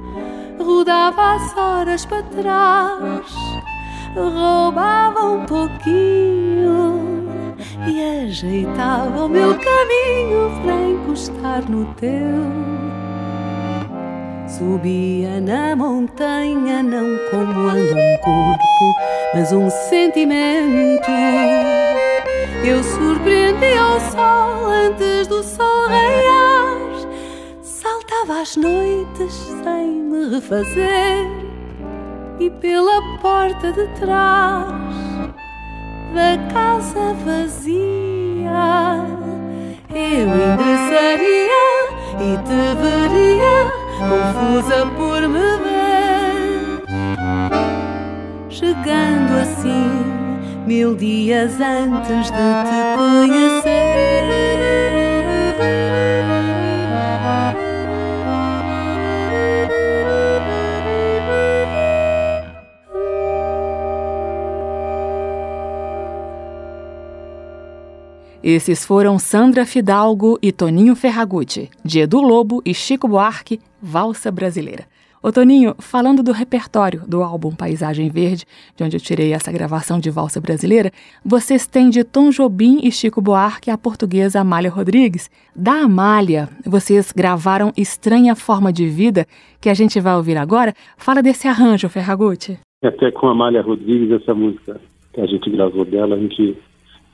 Rodava 0.59 1.35
as 1.35 1.57
horas 1.57 2.07
para 2.07 2.23
trás, 2.23 3.35
roubava 4.15 5.25
um 5.25 5.45
pouquinho 5.45 7.29
e 7.87 8.25
ajeitava 8.25 9.25
o 9.25 9.29
meu 9.29 9.59
caminho 9.59 10.51
para 10.63 10.83
encostar 10.83 11.69
no 11.69 11.85
teu. 11.95 12.84
Subia 14.59 15.41
na 15.41 15.75
montanha, 15.75 16.81
não 16.81 17.19
como 17.29 17.69
anda 17.69 17.93
um 17.93 18.17
corpo, 18.19 18.95
mas 19.35 19.51
um 19.51 19.69
sentimento. 19.69 21.11
Eu 22.65 22.81
surpreendi 22.85 23.77
ao 23.77 23.99
sol 24.01 24.67
antes 24.67 25.27
do 25.27 25.43
sol 25.43 25.89
raiar, 25.89 26.77
saltava 27.63 28.43
às 28.43 28.57
noites 28.57 29.33
sem 29.65 29.89
me 29.89 30.29
refazer, 30.29 31.27
e 32.39 32.49
pela 32.49 33.03
porta 33.21 33.73
de 33.73 33.89
trás 33.99 34.73
da 36.15 36.39
casa 36.53 37.13
vazia 37.25 39.05
eu 39.93 40.29
ingressaria 40.29 41.65
e 42.21 42.37
te 42.45 42.63
veria 42.81 43.84
confusa 43.99 44.87
por 44.97 45.29
me 45.29 45.59
ver, 45.65 46.83
chegando 48.49 49.33
assim 49.41 50.05
mil 50.67 50.95
dias 50.95 51.61
antes 51.61 52.31
de 52.31 52.33
te 52.33 52.97
conhecer. 52.97 53.95
Esses 68.47 68.85
foram 68.85 69.19
Sandra 69.19 69.65
Fidalgo 69.65 70.39
e 70.43 70.53
Toninho 70.53 70.95
Ferragutti, 70.95 71.71
de 71.83 72.01
Edu 72.01 72.21
Lobo 72.21 72.61
e 72.63 72.75
Chico 72.75 73.09
Buarque, 73.09 73.59
Valsa 73.85 74.33
Brasileira. 74.33 74.87
Ô 75.23 75.31
Toninho, 75.31 75.75
falando 75.79 76.23
do 76.23 76.33
repertório 76.33 77.03
do 77.07 77.23
álbum 77.23 77.55
Paisagem 77.55 78.09
Verde, 78.09 78.47
de 78.75 78.83
onde 78.83 78.97
eu 78.97 79.01
tirei 79.01 79.33
essa 79.33 79.53
gravação 79.53 79.99
de 80.01 80.11
valsa 80.11 80.41
brasileira, 80.41 80.91
vocês 81.25 81.67
têm 81.67 81.91
de 81.91 82.03
Tom 82.03 82.31
Jobim 82.31 82.81
e 82.83 82.91
Chico 82.91 83.21
Buarque 83.21 83.71
a 83.71 83.77
portuguesa 83.77 84.41
Amália 84.41 84.71
Rodrigues. 84.71 85.31
Da 85.55 85.83
Amália, 85.83 86.49
vocês 86.65 87.13
gravaram 87.13 87.73
Estranha 87.77 88.35
Forma 88.35 88.73
de 88.73 88.87
Vida, 88.87 89.27
que 89.61 89.69
a 89.69 89.75
gente 89.75 90.01
vai 90.01 90.15
ouvir 90.15 90.37
agora. 90.37 90.73
Fala 90.97 91.23
desse 91.23 91.47
arranjo, 91.47 91.89
Ferragutti. 91.89 92.59
Até 92.83 93.11
com 93.11 93.29
a 93.29 93.33
Amália 93.33 93.63
Rodrigues, 93.63 94.11
essa 94.11 94.35
música 94.35 94.81
que 95.13 95.21
a 95.21 95.27
gente 95.27 95.49
gravou 95.51 95.85
dela, 95.85 96.17
a 96.17 96.19
gente 96.19 96.57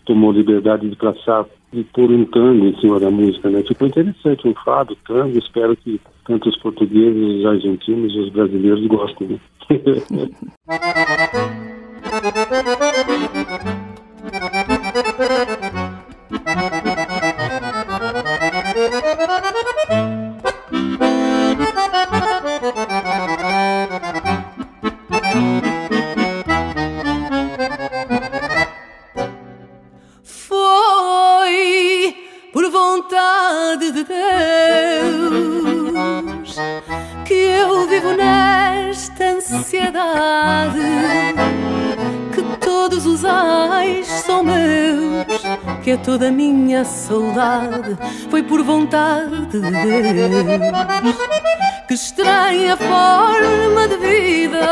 tomou 0.05 0.33
liberdade 0.33 0.89
de 0.89 0.97
traçar 0.97 1.47
e 1.73 1.85
pôr 1.85 2.11
um 2.11 2.25
tango 2.25 2.67
em 2.67 2.77
cima 2.81 2.99
da 2.99 3.11
música, 3.11 3.49
né? 3.49 3.63
Ficou 3.63 3.87
interessante, 3.87 4.49
um 4.49 4.55
fado, 4.65 4.97
tango, 5.07 5.39
espero 5.39 5.77
que 5.77 6.01
entre 6.31 6.49
os 6.49 6.57
portugueses, 6.59 7.41
os 7.41 7.47
argentinos 7.47 8.15
e 8.15 8.21
os 8.21 8.31
brasileiros 8.31 8.87
gostam. 8.87 9.29
Né? 9.29 9.41
que 45.83 45.93
é 45.93 45.97
toda 45.97 46.31
minha 46.31 46.85
saudade, 46.85 47.97
foi 48.29 48.43
por 48.43 48.63
vontade 48.63 49.47
de 49.47 49.61
Deus. 49.61 51.17
Que 51.89 51.95
estranha 51.95 52.77
forma 52.77 53.89
de 53.89 53.97
vida 53.97 54.67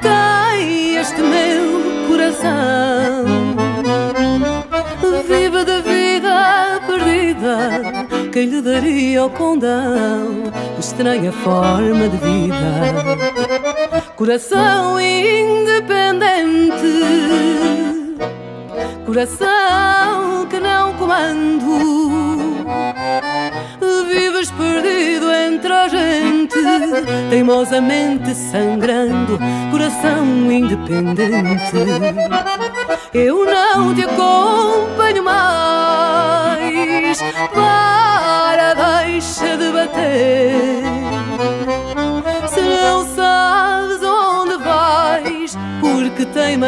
tem 0.00 0.96
este 0.96 1.20
meu 1.20 2.08
coração. 2.08 3.26
Vive 5.28 5.64
de 5.64 5.82
vida 5.82 6.80
perdida, 6.86 8.06
quem 8.32 8.46
lhe 8.46 8.60
daria 8.60 9.24
o 9.24 9.30
condão? 9.30 10.52
Estranha 10.78 11.30
forma 11.30 12.08
de 12.08 12.16
vida, 12.16 12.92
coração 14.16 15.00
independente 15.00 15.92
coração 19.12 20.46
que 20.48 20.58
não 20.58 20.94
comando. 20.94 22.64
Vives 24.08 24.50
perdido 24.52 25.30
entre 25.30 25.70
a 25.70 25.86
gente, 25.86 26.56
teimosamente 27.28 28.34
sangrando, 28.34 29.38
coração 29.70 30.50
independente. 30.50 31.76
Eu 33.12 33.44
não 33.44 33.94
te 33.94 34.02
acompanho 34.02 35.22
mais, 35.22 35.91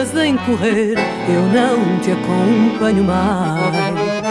teimas 0.05 0.15
em 0.17 0.37
correr, 0.37 0.95
eu 1.29 1.43
não 1.43 1.99
te 2.01 2.11
acompanho 2.13 3.05
mais. 3.05 4.24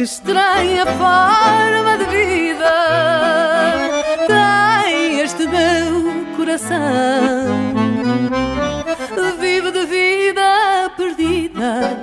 Que 0.00 0.04
estranha 0.04 0.86
forma 0.86 1.98
de 1.98 2.06
vida 2.06 2.72
tem 4.26 5.20
este 5.20 5.46
meu 5.46 6.24
coração. 6.38 6.78
Vive 9.38 9.70
de 9.70 9.84
vida 9.84 10.90
perdida, 10.96 11.98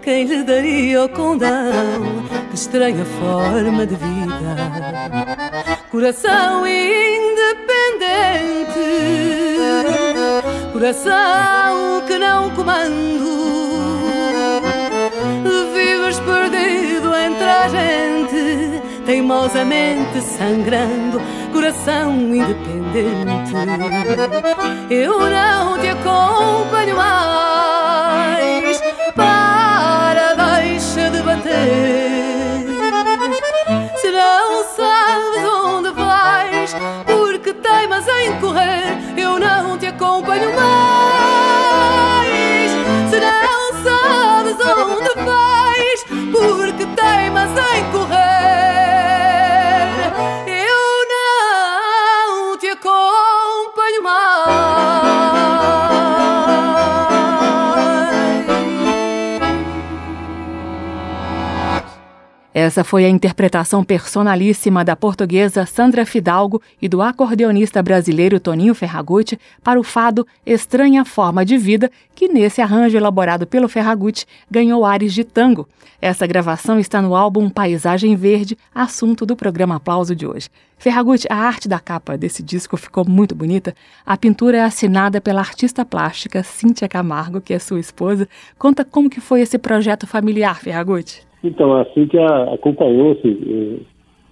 quem 0.00 0.24
lhe 0.24 0.42
daria 0.42 1.04
o 1.04 1.08
condão? 1.10 2.24
Que 2.48 2.54
estranha 2.54 3.04
forma 3.04 3.86
de 3.86 3.96
vida, 3.96 4.56
coração 5.90 6.66
independente 6.66 7.74
coração 10.72 11.83
teimosamente 19.24 20.20
sangrando, 20.20 21.18
coração 21.50 22.12
independente. 22.34 23.52
Eu 24.90 25.18
não 25.18 25.78
te 25.78 25.88
acompanho 25.88 26.96
mais, 26.96 27.33
Essa 62.74 62.82
foi 62.82 63.04
a 63.04 63.08
interpretação 63.08 63.84
personalíssima 63.84 64.84
da 64.84 64.96
portuguesa 64.96 65.64
Sandra 65.64 66.04
Fidalgo 66.04 66.60
e 66.82 66.88
do 66.88 67.00
acordeonista 67.02 67.80
brasileiro 67.80 68.40
Toninho 68.40 68.74
Ferragutti 68.74 69.38
para 69.62 69.78
o 69.78 69.84
fado 69.84 70.26
Estranha 70.44 71.04
Forma 71.04 71.44
de 71.44 71.56
Vida, 71.56 71.88
que 72.16 72.26
nesse 72.26 72.60
arranjo 72.60 72.96
elaborado 72.96 73.46
pelo 73.46 73.68
Ferragutti 73.68 74.26
ganhou 74.50 74.84
ares 74.84 75.14
de 75.14 75.22
tango. 75.22 75.68
Essa 76.02 76.26
gravação 76.26 76.80
está 76.80 77.00
no 77.00 77.14
álbum 77.14 77.48
Paisagem 77.48 78.16
Verde, 78.16 78.58
assunto 78.74 79.24
do 79.24 79.36
programa 79.36 79.76
Aplauso 79.76 80.16
de 80.16 80.26
hoje. 80.26 80.48
Ferragutti, 80.76 81.28
a 81.30 81.36
arte 81.36 81.68
da 81.68 81.78
capa 81.78 82.18
desse 82.18 82.42
disco 82.42 82.76
ficou 82.76 83.08
muito 83.08 83.36
bonita. 83.36 83.72
A 84.04 84.16
pintura 84.16 84.56
é 84.56 84.62
assinada 84.62 85.20
pela 85.20 85.38
artista 85.38 85.84
plástica 85.84 86.42
Cíntia 86.42 86.88
Camargo, 86.88 87.40
que 87.40 87.54
é 87.54 87.58
sua 87.60 87.78
esposa. 87.78 88.28
Conta 88.58 88.84
como 88.84 89.08
que 89.08 89.20
foi 89.20 89.42
esse 89.42 89.58
projeto 89.58 90.08
familiar, 90.08 90.58
Ferragutti. 90.58 91.24
Então, 91.44 91.76
assim 91.76 92.06
que 92.06 92.18
acompanhou-se 92.18 93.28
eh, 93.28 93.78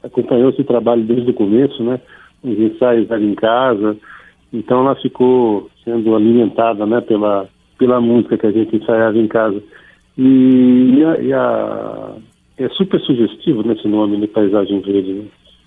acompanhou 0.03 0.51
esse 0.51 0.65
trabalho 0.65 1.05
desde 1.05 1.31
o 1.31 1.35
começo, 1.35 1.83
né? 1.83 2.01
Os 2.43 2.59
ensaios 2.59 3.11
ali 3.13 3.31
em 3.31 3.35
casa. 3.35 3.97
Então 4.53 4.81
ela 4.81 4.95
ficou 4.97 5.71
sendo 5.85 6.15
alimentada, 6.15 6.85
né, 6.87 7.01
pela 7.01 7.49
pela 7.79 8.01
música 8.01 8.39
que 8.39 8.47
a 8.47 8.53
gente 8.53 8.77
ensaiava 8.77 9.19
em 9.19 9.27
casa. 9.27 9.63
E, 10.17 10.95
e, 10.99 11.05
a, 11.05 11.21
e 11.21 11.33
a, 11.33 12.15
é 12.59 12.69
super 12.71 13.01
sugestivo 13.01 13.63
nesse 13.63 13.89
nome, 13.89 14.17
né, 14.17 14.27
Paisagem 14.29 14.81
Verde. 14.81 15.13
Né? 15.13 15.25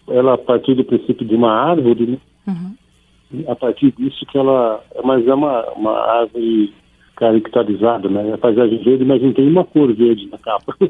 Ela 0.08 0.38
partiu 0.38 0.76
do 0.76 0.84
princípio 0.86 1.28
de 1.28 1.36
uma 1.36 1.52
árvore, 1.52 2.06
né? 2.06 2.18
Uhum. 2.48 3.44
A 3.50 3.56
partir 3.56 3.92
disso 3.98 4.26
que 4.28 4.38
ela, 4.38 4.82
mas 5.04 5.28
é 5.28 5.34
uma, 5.34 5.64
uma 5.72 5.92
árvore 5.92 6.74
caracterizada, 7.16 8.10
né? 8.10 8.34
A 8.34 8.38
paisagem 8.38 8.84
verde, 8.84 9.06
mas 9.06 9.22
não 9.22 9.34
tem 9.34 9.48
uma 9.48 9.64
cor 9.64 9.94
verde 9.94 10.28
na 10.32 10.38
capa. 10.38 10.76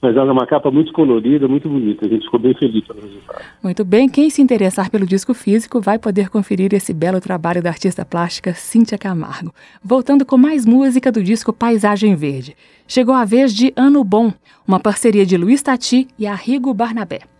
mas 0.00 0.16
ela 0.16 0.28
é 0.28 0.32
uma 0.32 0.46
capa 0.46 0.70
muito 0.70 0.92
colorida, 0.92 1.48
muito 1.48 1.68
bonita. 1.68 2.06
A 2.06 2.08
gente 2.08 2.24
ficou 2.24 2.40
bem 2.40 2.54
feliz 2.54 2.86
pelo 2.86 3.00
resultado. 3.00 3.44
Muito 3.62 3.84
bem. 3.84 4.08
Quem 4.08 4.30
se 4.30 4.40
interessar 4.40 4.90
pelo 4.90 5.06
disco 5.06 5.34
físico 5.34 5.80
vai 5.80 5.98
poder 5.98 6.28
conferir 6.28 6.72
esse 6.72 6.94
belo 6.94 7.20
trabalho 7.20 7.62
da 7.62 7.70
artista 7.70 8.04
plástica 8.04 8.54
Cíntia 8.54 8.96
Camargo. 8.96 9.52
Voltando 9.82 10.24
com 10.24 10.36
mais 10.36 10.64
música 10.64 11.10
do 11.10 11.22
disco 11.22 11.52
Paisagem 11.52 12.14
Verde. 12.14 12.56
Chegou 12.86 13.14
a 13.14 13.24
vez 13.24 13.54
de 13.54 13.72
Ano 13.76 14.02
Bom, 14.04 14.32
uma 14.66 14.80
parceria 14.80 15.26
de 15.26 15.36
Luiz 15.36 15.62
Tati 15.62 16.08
e 16.18 16.26
Arrigo 16.26 16.72
Barnabé. 16.72 17.37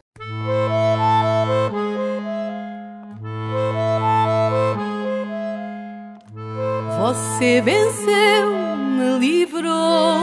Você 7.18 7.60
venceu, 7.60 8.50
me 8.96 9.18
livrou 9.18 10.18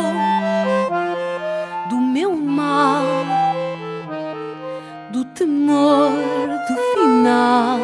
do 1.90 1.96
meu 1.98 2.36
mal, 2.36 3.04
do 5.12 5.24
temor 5.26 6.12
do 6.68 6.76
final. 6.94 7.80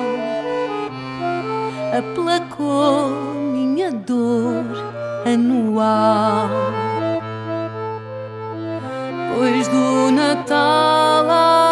Aplacou 1.97 3.09
minha 3.53 3.91
dor 3.91 4.65
anual. 5.25 6.49
Pois 9.33 9.67
do 9.67 10.11
Natal 10.11 11.70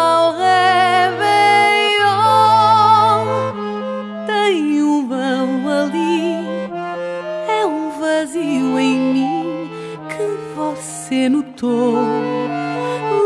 você 11.20 11.28
notou 11.28 11.96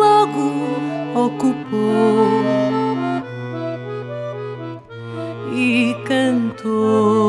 logo 0.01 0.51
ocupou 1.15 2.43
e 5.55 5.95
cantou. 6.05 7.24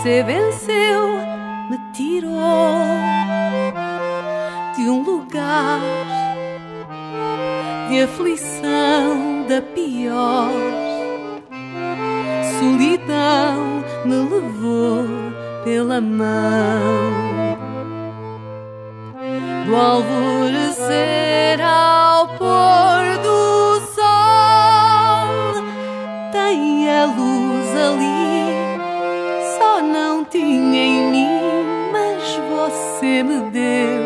Você 0.00 0.22
venceu 0.22 1.18
me 1.68 1.78
tirou 1.92 2.32
de 4.74 4.88
um 4.88 5.02
lugar 5.02 5.78
de 7.90 8.00
aflição 8.00 9.44
da 9.46 9.60
pior. 9.60 10.52
Solidão 12.58 13.84
me 14.06 14.14
levou 14.14 15.04
pela 15.64 16.00
mão 16.00 17.58
do 19.66 19.76
alvorecer 19.76 21.49
me 33.22 33.40
deu, 33.50 34.02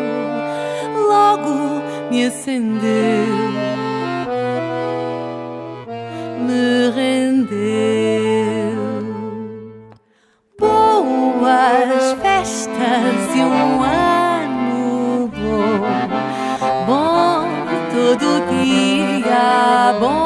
logo 1.07 1.81
me 2.11 2.25
acendeu, 2.25 3.35
me 6.39 6.91
rendeu. 6.95 7.65
Boas 10.59 12.13
festas 12.21 13.35
e 13.35 13.39
um 13.39 13.83
ano 13.83 15.31
bom, 15.35 15.79
bom 16.87 17.45
todo 17.91 18.27
dia, 18.49 19.93
bom, 19.99 20.24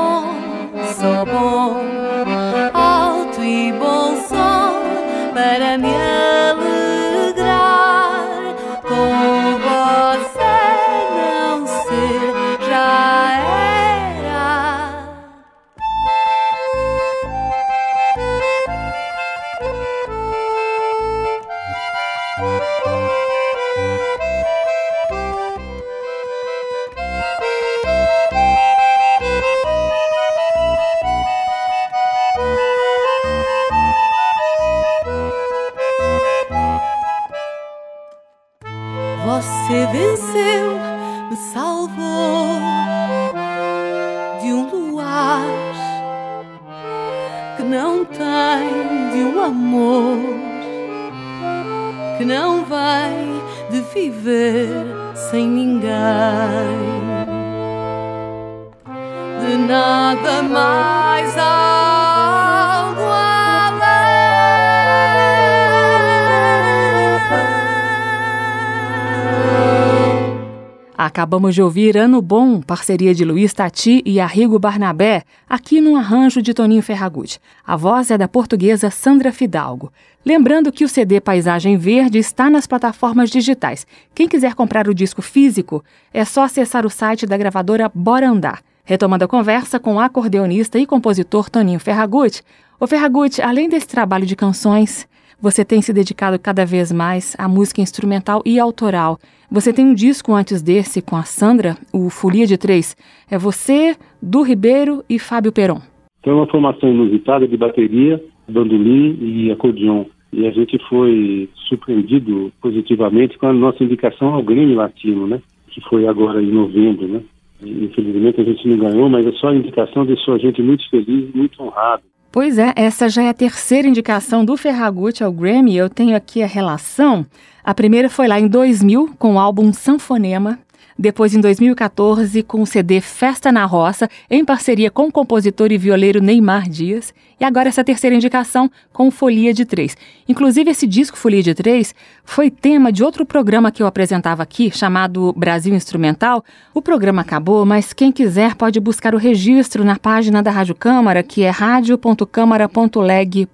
Acabamos 71.29 71.53
de 71.53 71.61
ouvir 71.61 71.95
Ano 71.95 72.23
Bom, 72.23 72.59
parceria 72.59 73.13
de 73.13 73.23
Luiz 73.23 73.53
Tati 73.53 74.01
e 74.03 74.19
Arrigo 74.19 74.57
Barnabé, 74.57 75.21
aqui 75.47 75.79
no 75.79 75.95
arranjo 75.95 76.41
de 76.41 76.55
Toninho 76.55 76.81
Ferragutti. 76.81 77.39
A 77.63 77.75
voz 77.75 78.09
é 78.09 78.17
da 78.17 78.27
portuguesa 78.27 78.89
Sandra 78.89 79.31
Fidalgo. 79.31 79.93
Lembrando 80.25 80.71
que 80.71 80.83
o 80.83 80.89
CD 80.89 81.21
Paisagem 81.21 81.77
Verde 81.77 82.17
está 82.17 82.49
nas 82.49 82.65
plataformas 82.65 83.29
digitais. 83.29 83.85
Quem 84.15 84.27
quiser 84.27 84.55
comprar 84.55 84.87
o 84.87 84.93
disco 84.93 85.21
físico, 85.21 85.83
é 86.11 86.25
só 86.25 86.45
acessar 86.45 86.83
o 86.83 86.89
site 86.89 87.27
da 87.27 87.37
gravadora 87.37 87.91
Bora 87.93 88.27
Andar. 88.27 88.63
Retomando 88.83 89.23
a 89.23 89.27
conversa 89.27 89.79
com 89.79 89.97
o 89.97 89.99
acordeonista 89.99 90.79
e 90.79 90.87
compositor 90.87 91.47
Toninho 91.47 91.79
Ferragutti. 91.79 92.41
Ô 92.79 92.87
Ferragutti, 92.87 93.39
além 93.39 93.69
desse 93.69 93.87
trabalho 93.87 94.25
de 94.25 94.35
canções, 94.35 95.07
você 95.41 95.63
tem 95.63 95.81
se 95.81 95.93
dedicado 95.93 96.37
cada 96.37 96.65
vez 96.65 96.91
mais 96.91 97.35
à 97.39 97.47
música 97.47 97.81
instrumental 97.81 98.41
e 98.45 98.59
autoral. 98.59 99.17
Você 99.49 99.73
tem 99.73 99.85
um 99.85 99.93
disco 99.93 100.33
antes 100.33 100.61
desse 100.61 101.01
com 101.01 101.15
a 101.15 101.23
Sandra, 101.23 101.77
o 101.93 102.09
Folia 102.09 102.45
de 102.45 102.57
Três. 102.57 102.95
É 103.29 103.37
você, 103.37 103.95
Du 104.21 104.41
Ribeiro 104.41 105.03
e 105.09 105.17
Fábio 105.17 105.51
Peron. 105.51 105.81
É 106.23 106.31
uma 106.31 106.47
formação 106.47 106.89
inusitada 106.89 107.47
de 107.47 107.55
bateria, 107.55 108.23
bandolim 108.47 109.17
e 109.21 109.51
acordeon. 109.51 110.05
E 110.31 110.45
a 110.45 110.51
gente 110.51 110.77
foi 110.87 111.49
surpreendido 111.67 112.51
positivamente 112.61 113.37
com 113.37 113.47
a 113.47 113.53
nossa 113.53 113.83
indicação 113.83 114.33
ao 114.33 114.43
Grêmio 114.43 114.75
Latino, 114.75 115.25
né? 115.25 115.41
Que 115.69 115.81
foi 115.81 116.07
agora 116.07 116.41
em 116.41 116.51
novembro, 116.51 117.07
né? 117.07 117.21
Infelizmente 117.61 118.39
a 118.39 118.43
gente 118.43 118.67
não 118.67 118.77
ganhou, 118.77 119.09
mas 119.09 119.25
a 119.25 119.31
só 119.33 119.53
indicação 119.53 120.05
deixou 120.05 120.35
a 120.35 120.37
gente 120.37 120.61
muito 120.61 120.87
feliz, 120.89 121.33
muito 121.33 121.61
honrado. 121.63 122.03
Pois 122.31 122.59
é, 122.59 122.73
essa 122.75 123.09
já 123.09 123.23
é 123.23 123.29
a 123.29 123.33
terceira 123.33 123.87
indicação 123.87 124.45
do 124.45 124.55
Ferragutti 124.55 125.23
ao 125.23 125.31
Grammy. 125.31 125.75
Eu 125.75 125.89
tenho 125.89 126.15
aqui 126.15 126.43
a 126.43 126.47
relação. 126.47 127.25
A 127.63 127.73
primeira 127.73 128.09
foi 128.09 128.27
lá 128.27 128.39
em 128.39 128.47
2000 128.47 129.15
com 129.17 129.35
o 129.35 129.39
álbum 129.39 129.73
Sanfonema. 129.73 130.59
Depois, 131.01 131.33
em 131.33 131.39
2014, 131.39 132.43
com 132.43 132.61
o 132.61 132.65
CD 132.65 132.99
Festa 132.99 133.53
na 133.53 133.63
Roça, 133.63 134.09
em 134.29 134.43
parceria 134.43 134.91
com 134.91 135.07
o 135.07 135.11
compositor 135.11 135.71
e 135.71 135.77
violeiro 135.77 136.21
Neymar 136.21 136.69
Dias. 136.69 137.13
E 137.39 137.45
agora 137.45 137.69
essa 137.69 137.85
terceira 137.85 138.13
indicação 138.13 138.69
com 138.91 139.09
Folia 139.09 139.53
de 139.53 139.63
Três. 139.63 139.95
Inclusive, 140.27 140.71
esse 140.71 140.85
disco 140.85 141.17
Folia 141.17 141.41
de 141.41 141.55
Três 141.55 141.95
foi 142.25 142.51
tema 142.51 142.91
de 142.91 143.01
outro 143.01 143.25
programa 143.25 143.71
que 143.71 143.81
eu 143.81 143.87
apresentava 143.87 144.43
aqui, 144.43 144.69
chamado 144.71 145.31
Brasil 145.37 145.73
Instrumental. 145.73 146.43
O 146.73 146.81
programa 146.81 147.21
acabou, 147.21 147.65
mas 147.65 147.93
quem 147.93 148.11
quiser 148.11 148.55
pode 148.55 148.77
buscar 148.81 149.15
o 149.15 149.17
registro 149.17 149.85
na 149.85 149.97
página 149.97 150.43
da 150.43 150.51
Rádio 150.51 150.75
Câmara, 150.75 151.23
que 151.23 151.43
é 151.43 151.49
radio.câmara.leg.br, 151.49 153.47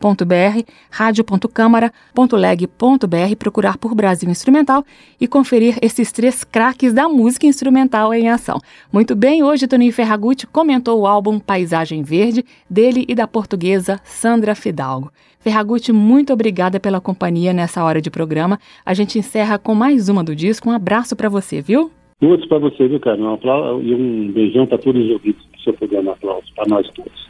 radio.câmara.leg.br, 0.90 3.36
procurar 3.38 3.78
por 3.78 3.94
Brasil 3.94 4.32
Instrumental 4.32 4.84
e 5.22 5.28
conferir 5.28 5.78
esses 5.80 6.12
três 6.12 6.44
craques 6.44 6.92
da 6.92 7.08
música 7.08 7.35
instrumental 7.44 8.14
em 8.14 8.30
ação. 8.30 8.60
Muito 8.94 9.16
bem, 9.16 9.44
hoje 9.44 9.68
Toninho 9.68 9.92
Ferragutti 9.92 10.46
comentou 10.46 11.02
o 11.02 11.08
álbum 11.08 11.40
Paisagem 11.40 12.04
Verde, 12.04 12.46
dele 12.70 13.06
e 13.08 13.16
da 13.16 13.28
portuguesa 13.28 14.00
Sandra 14.04 14.54
Fidalgo. 14.54 15.12
Ferragutti, 15.40 15.92
muito 15.92 16.34
obrigada 16.34 16.80
pela 16.80 17.02
companhia 17.02 17.54
nessa 17.54 17.84
hora 17.84 18.02
de 18.02 18.10
programa. 18.10 18.60
A 18.86 18.94
gente 18.94 19.20
encerra 19.20 19.60
com 19.60 19.76
mais 19.76 20.10
uma 20.10 20.24
do 20.24 20.36
disco. 20.36 20.70
Um 20.70 20.74
abraço 20.74 21.16
para 21.16 21.30
você, 21.30 21.62
viu? 21.62 21.92
Outros 22.22 22.48
para 22.48 22.60
você, 22.60 22.88
viu, 22.88 23.00
cara? 23.00 23.22
Um 23.22 23.82
e 23.82 23.94
um 23.94 24.32
beijão 24.32 24.66
para 24.66 24.78
todos 24.78 25.04
os 25.06 25.12
ouvintes 25.12 25.46
do 25.52 25.60
seu 25.62 25.74
programa 25.74 26.14
Aplausos, 26.14 26.50
para 26.56 26.66
nós 26.68 26.90
todos. 26.92 27.26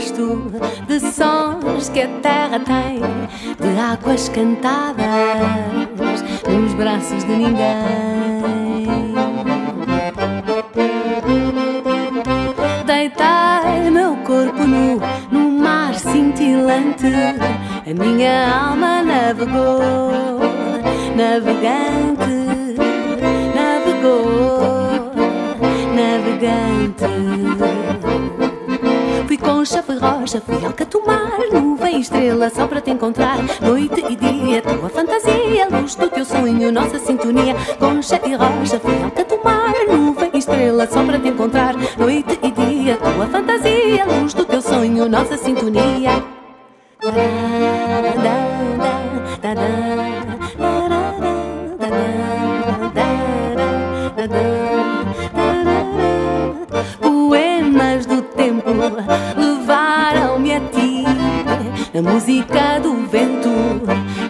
Meu 0.00 0.50
rosto 0.50 0.50
de 0.86 1.00
sons 1.00 1.88
que 1.90 2.00
a 2.00 2.08
terra 2.22 2.58
tem, 2.60 3.00
de 3.60 3.78
águas 3.78 4.28
cantadas 4.30 5.04
nos 6.48 6.74
braços 6.74 7.22
de 7.24 7.32
ninguém. 7.32 9.14
Deitei 12.86 13.90
meu 13.90 14.16
corpo 14.24 14.64
nu 14.64 15.00
no 15.30 15.50
mar 15.50 15.94
cintilante, 15.94 17.06
a 17.86 17.94
minha 17.94 18.68
alma 18.68 19.02
navegou, 19.02 20.40
navegante, 21.14 22.48
navegou, 23.54 25.12
navegante. 25.94 27.59
Fui 29.90 29.98
rocha, 29.98 30.40
fui 30.40 30.64
alcatumar, 30.64 31.32
nuvem, 31.52 31.98
estrela, 31.98 32.48
só 32.48 32.64
para 32.68 32.80
te 32.80 32.92
encontrar. 32.92 33.38
Noite 33.60 34.04
e 34.08 34.14
dia, 34.14 34.62
tua 34.62 34.88
fantasia, 34.88 35.66
luz 35.68 35.96
do 35.96 36.08
teu 36.08 36.24
sonho, 36.24 36.70
nossa 36.70 36.96
sintonia. 37.00 37.56
Concha 37.76 38.20
e 38.24 38.32
rocha, 38.36 38.78
fui 38.78 39.02
alcatumar, 39.02 39.74
nuvem, 39.88 40.30
estrela, 40.34 40.86
só 40.86 41.02
para 41.04 41.18
te 41.18 41.26
encontrar. 41.26 41.74
Noite 41.98 42.38
e 42.40 42.52
dia, 42.52 42.98
tua 42.98 43.26
fantasia, 43.26 44.04
luz 44.04 44.32
do 44.32 44.44
teu 44.44 44.62
sonho, 44.62 45.08
nossa 45.08 45.36
sintonia. 45.36 46.22
Poemas 57.00 58.06
do 58.06 58.22
tempo 58.22 58.70
levaram-me 58.70 59.10
a 59.10 59.16
ti, 59.16 59.19
na 61.92 62.02
música 62.02 62.78
do 62.80 63.06
vento 63.08 63.50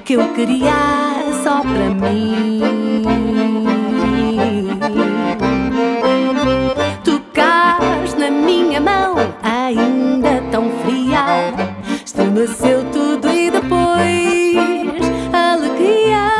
que 0.05 0.15
eu 0.15 0.33
queria 0.33 0.73
só 1.43 1.61
para 1.61 1.91
mim. 1.91 2.61
Tocaste 7.05 8.19
na 8.19 8.31
minha 8.31 8.81
mão, 8.81 9.17
ainda 9.43 10.43
tão 10.51 10.71
fria, 10.83 11.53
estremeceu 12.05 12.85
tudo 12.93 13.29
e 13.29 13.51
depois 13.51 14.57
alegria, 15.33 16.31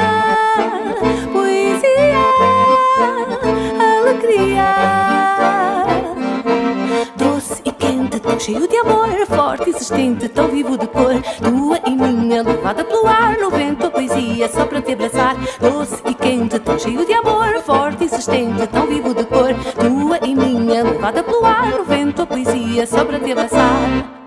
poesia, 1.33 2.25
alegria. 4.01 4.75
Doce 7.17 7.61
e 7.65 7.73
quente, 7.73 8.21
cheio 8.39 8.67
de 8.67 8.77
amor, 8.79 9.11
forte, 9.51 9.71
insistente, 9.71 10.29
tão 10.29 10.49
vivo 10.49 10.77
de 10.77 10.87
cor. 10.87 11.21
Tua 11.43 11.81
e 11.87 11.91
minha, 11.91 12.43
levada 12.43 12.85
pelo 12.85 13.07
ar, 13.07 13.37
no 13.39 13.51
vento, 13.51 13.87
a 13.87 13.91
poesia, 13.91 14.49
só 14.49 14.67
para 14.67 14.81
te 14.81 14.93
abraçar. 14.93 15.37
Doce 15.61 16.03
e 16.09 16.15
quente, 16.15 16.59
tão 16.59 16.79
cheio 16.79 17.05
de 17.05 17.13
amor, 17.13 17.61
forte, 17.63 18.05
insistente, 18.05 18.67
tão 18.69 18.87
vivo 18.87 19.15
de 19.15 19.25
cor. 19.25 19.55
Tua 19.75 20.19
e 20.27 20.35
minha, 20.35 20.85
levada 20.85 21.23
pelo 21.23 21.45
ar, 21.45 21.71
no 21.71 21.85
vento, 21.85 22.23
a 22.23 22.27
poesia, 22.27 22.87
só 22.87 23.05
para 23.05 23.19
te 23.19 23.33
abraçar. 23.33 24.20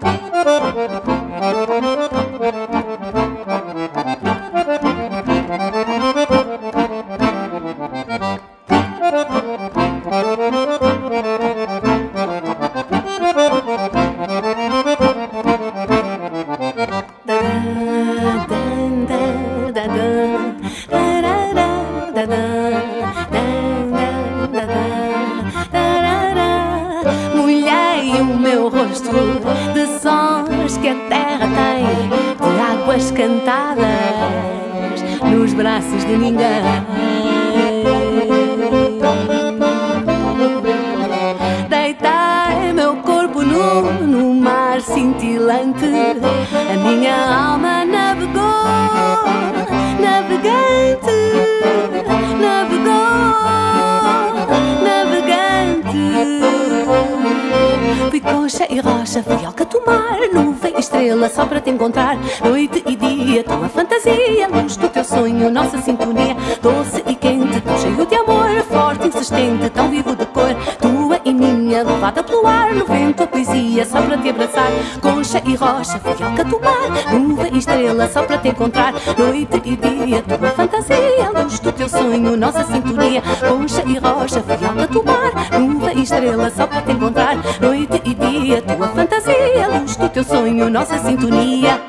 E 75.46 75.56
rocha, 75.56 76.00
fui 76.00 76.26
alcatumar, 76.26 77.14
nuvem 77.14 77.54
e 77.54 77.58
estrela 77.58 78.08
só 78.08 78.24
para 78.24 78.38
te 78.38 78.50
encontrar. 78.50 78.94
Noite 79.18 79.62
e 79.66 79.76
dia, 79.76 80.22
tua 80.22 80.50
fantasia, 80.52 81.30
luz 81.34 81.60
do 81.60 81.72
teu 81.72 81.90
sonho, 81.90 82.38
nossa 82.38 82.64
sintonia. 82.64 83.22
Concha 83.22 83.84
e 83.86 83.98
rocha, 83.98 84.42
fui 84.42 84.66
alcatumar, 84.66 85.60
nuvem 85.60 86.00
e 86.00 86.04
estrela 86.04 86.50
só 86.50 86.68
para 86.68 86.82
te 86.82 86.92
encontrar. 86.92 87.36
Noite 87.62 88.02
e 88.06 88.14
dia, 88.14 88.62
tua 88.62 88.88
fantasia, 88.88 89.68
luz 89.80 89.96
do 89.96 90.10
teu 90.10 90.24
sonho, 90.24 90.70
nossa 90.70 90.98
sintonia. 91.00 91.82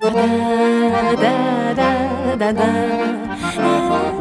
Da, 0.00 0.10
da, 0.10 1.74
da, 1.74 1.74
da. 1.74 2.12
Da, 2.34 2.50
da, 2.50 4.11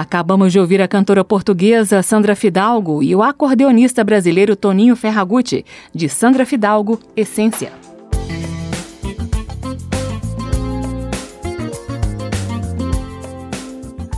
Acabamos 0.00 0.50
de 0.50 0.58
ouvir 0.58 0.80
a 0.80 0.88
cantora 0.88 1.22
portuguesa 1.22 2.02
Sandra 2.02 2.34
Fidalgo 2.34 3.02
e 3.02 3.14
o 3.14 3.22
acordeonista 3.22 4.02
brasileiro 4.02 4.56
Toninho 4.56 4.96
Ferragutti, 4.96 5.62
de 5.94 6.08
Sandra 6.08 6.46
Fidalgo, 6.46 6.98
Essência. 7.14 7.70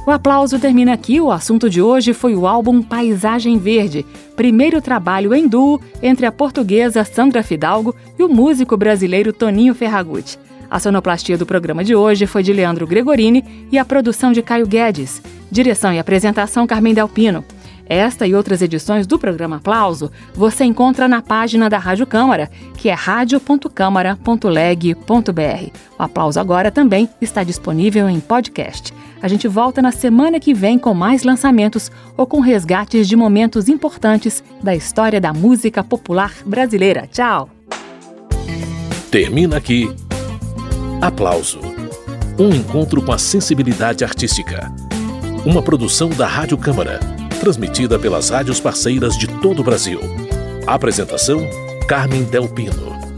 O 0.06 0.10
aplauso 0.12 0.56
termina 0.60 0.92
aqui. 0.92 1.20
O 1.20 1.32
assunto 1.32 1.68
de 1.68 1.82
hoje 1.82 2.12
foi 2.12 2.36
o 2.36 2.46
álbum 2.46 2.80
Paisagem 2.80 3.58
Verde, 3.58 4.06
primeiro 4.36 4.80
trabalho 4.80 5.34
em 5.34 5.48
duo 5.48 5.80
entre 6.00 6.26
a 6.26 6.30
portuguesa 6.30 7.02
Sandra 7.02 7.42
Fidalgo 7.42 7.92
e 8.16 8.22
o 8.22 8.28
músico 8.28 8.76
brasileiro 8.76 9.32
Toninho 9.32 9.74
Ferragutti. 9.74 10.38
A 10.72 10.80
sonoplastia 10.80 11.36
do 11.36 11.44
programa 11.44 11.84
de 11.84 11.94
hoje 11.94 12.26
foi 12.26 12.42
de 12.42 12.50
Leandro 12.50 12.86
Gregorini 12.86 13.68
e 13.70 13.78
a 13.78 13.84
produção 13.84 14.32
de 14.32 14.40
Caio 14.40 14.66
Guedes. 14.66 15.20
Direção 15.50 15.92
e 15.92 15.98
apresentação 15.98 16.66
Carmen 16.66 16.94
Delpino. 16.94 17.44
Esta 17.84 18.26
e 18.26 18.34
outras 18.34 18.62
edições 18.62 19.06
do 19.06 19.18
programa 19.18 19.56
Aplauso 19.56 20.10
você 20.34 20.64
encontra 20.64 21.06
na 21.06 21.20
página 21.20 21.68
da 21.68 21.76
Rádio 21.76 22.06
Câmara, 22.06 22.50
que 22.78 22.88
é 22.88 22.94
radio.câmara.leg.br. 22.94 25.78
O 25.98 26.02
Aplauso 26.02 26.40
agora 26.40 26.70
também 26.70 27.06
está 27.20 27.44
disponível 27.44 28.08
em 28.08 28.18
podcast. 28.18 28.94
A 29.20 29.28
gente 29.28 29.46
volta 29.46 29.82
na 29.82 29.92
semana 29.92 30.40
que 30.40 30.54
vem 30.54 30.78
com 30.78 30.94
mais 30.94 31.22
lançamentos 31.22 31.92
ou 32.16 32.26
com 32.26 32.40
resgates 32.40 33.06
de 33.06 33.14
momentos 33.14 33.68
importantes 33.68 34.42
da 34.62 34.74
história 34.74 35.20
da 35.20 35.34
música 35.34 35.84
popular 35.84 36.32
brasileira. 36.46 37.06
Tchau! 37.12 37.50
Termina 39.10 39.58
aqui. 39.58 39.94
Aplauso. 41.02 41.58
Um 42.38 42.50
encontro 42.50 43.02
com 43.02 43.10
a 43.10 43.18
sensibilidade 43.18 44.04
artística. 44.04 44.72
Uma 45.44 45.60
produção 45.60 46.08
da 46.08 46.28
Rádio 46.28 46.56
Câmara, 46.56 47.00
transmitida 47.40 47.98
pelas 47.98 48.30
rádios 48.30 48.60
parceiras 48.60 49.18
de 49.18 49.26
todo 49.26 49.62
o 49.62 49.64
Brasil. 49.64 49.98
Apresentação: 50.64 51.40
Carmen 51.88 52.22
Del 52.22 52.48
Pino. 52.48 53.11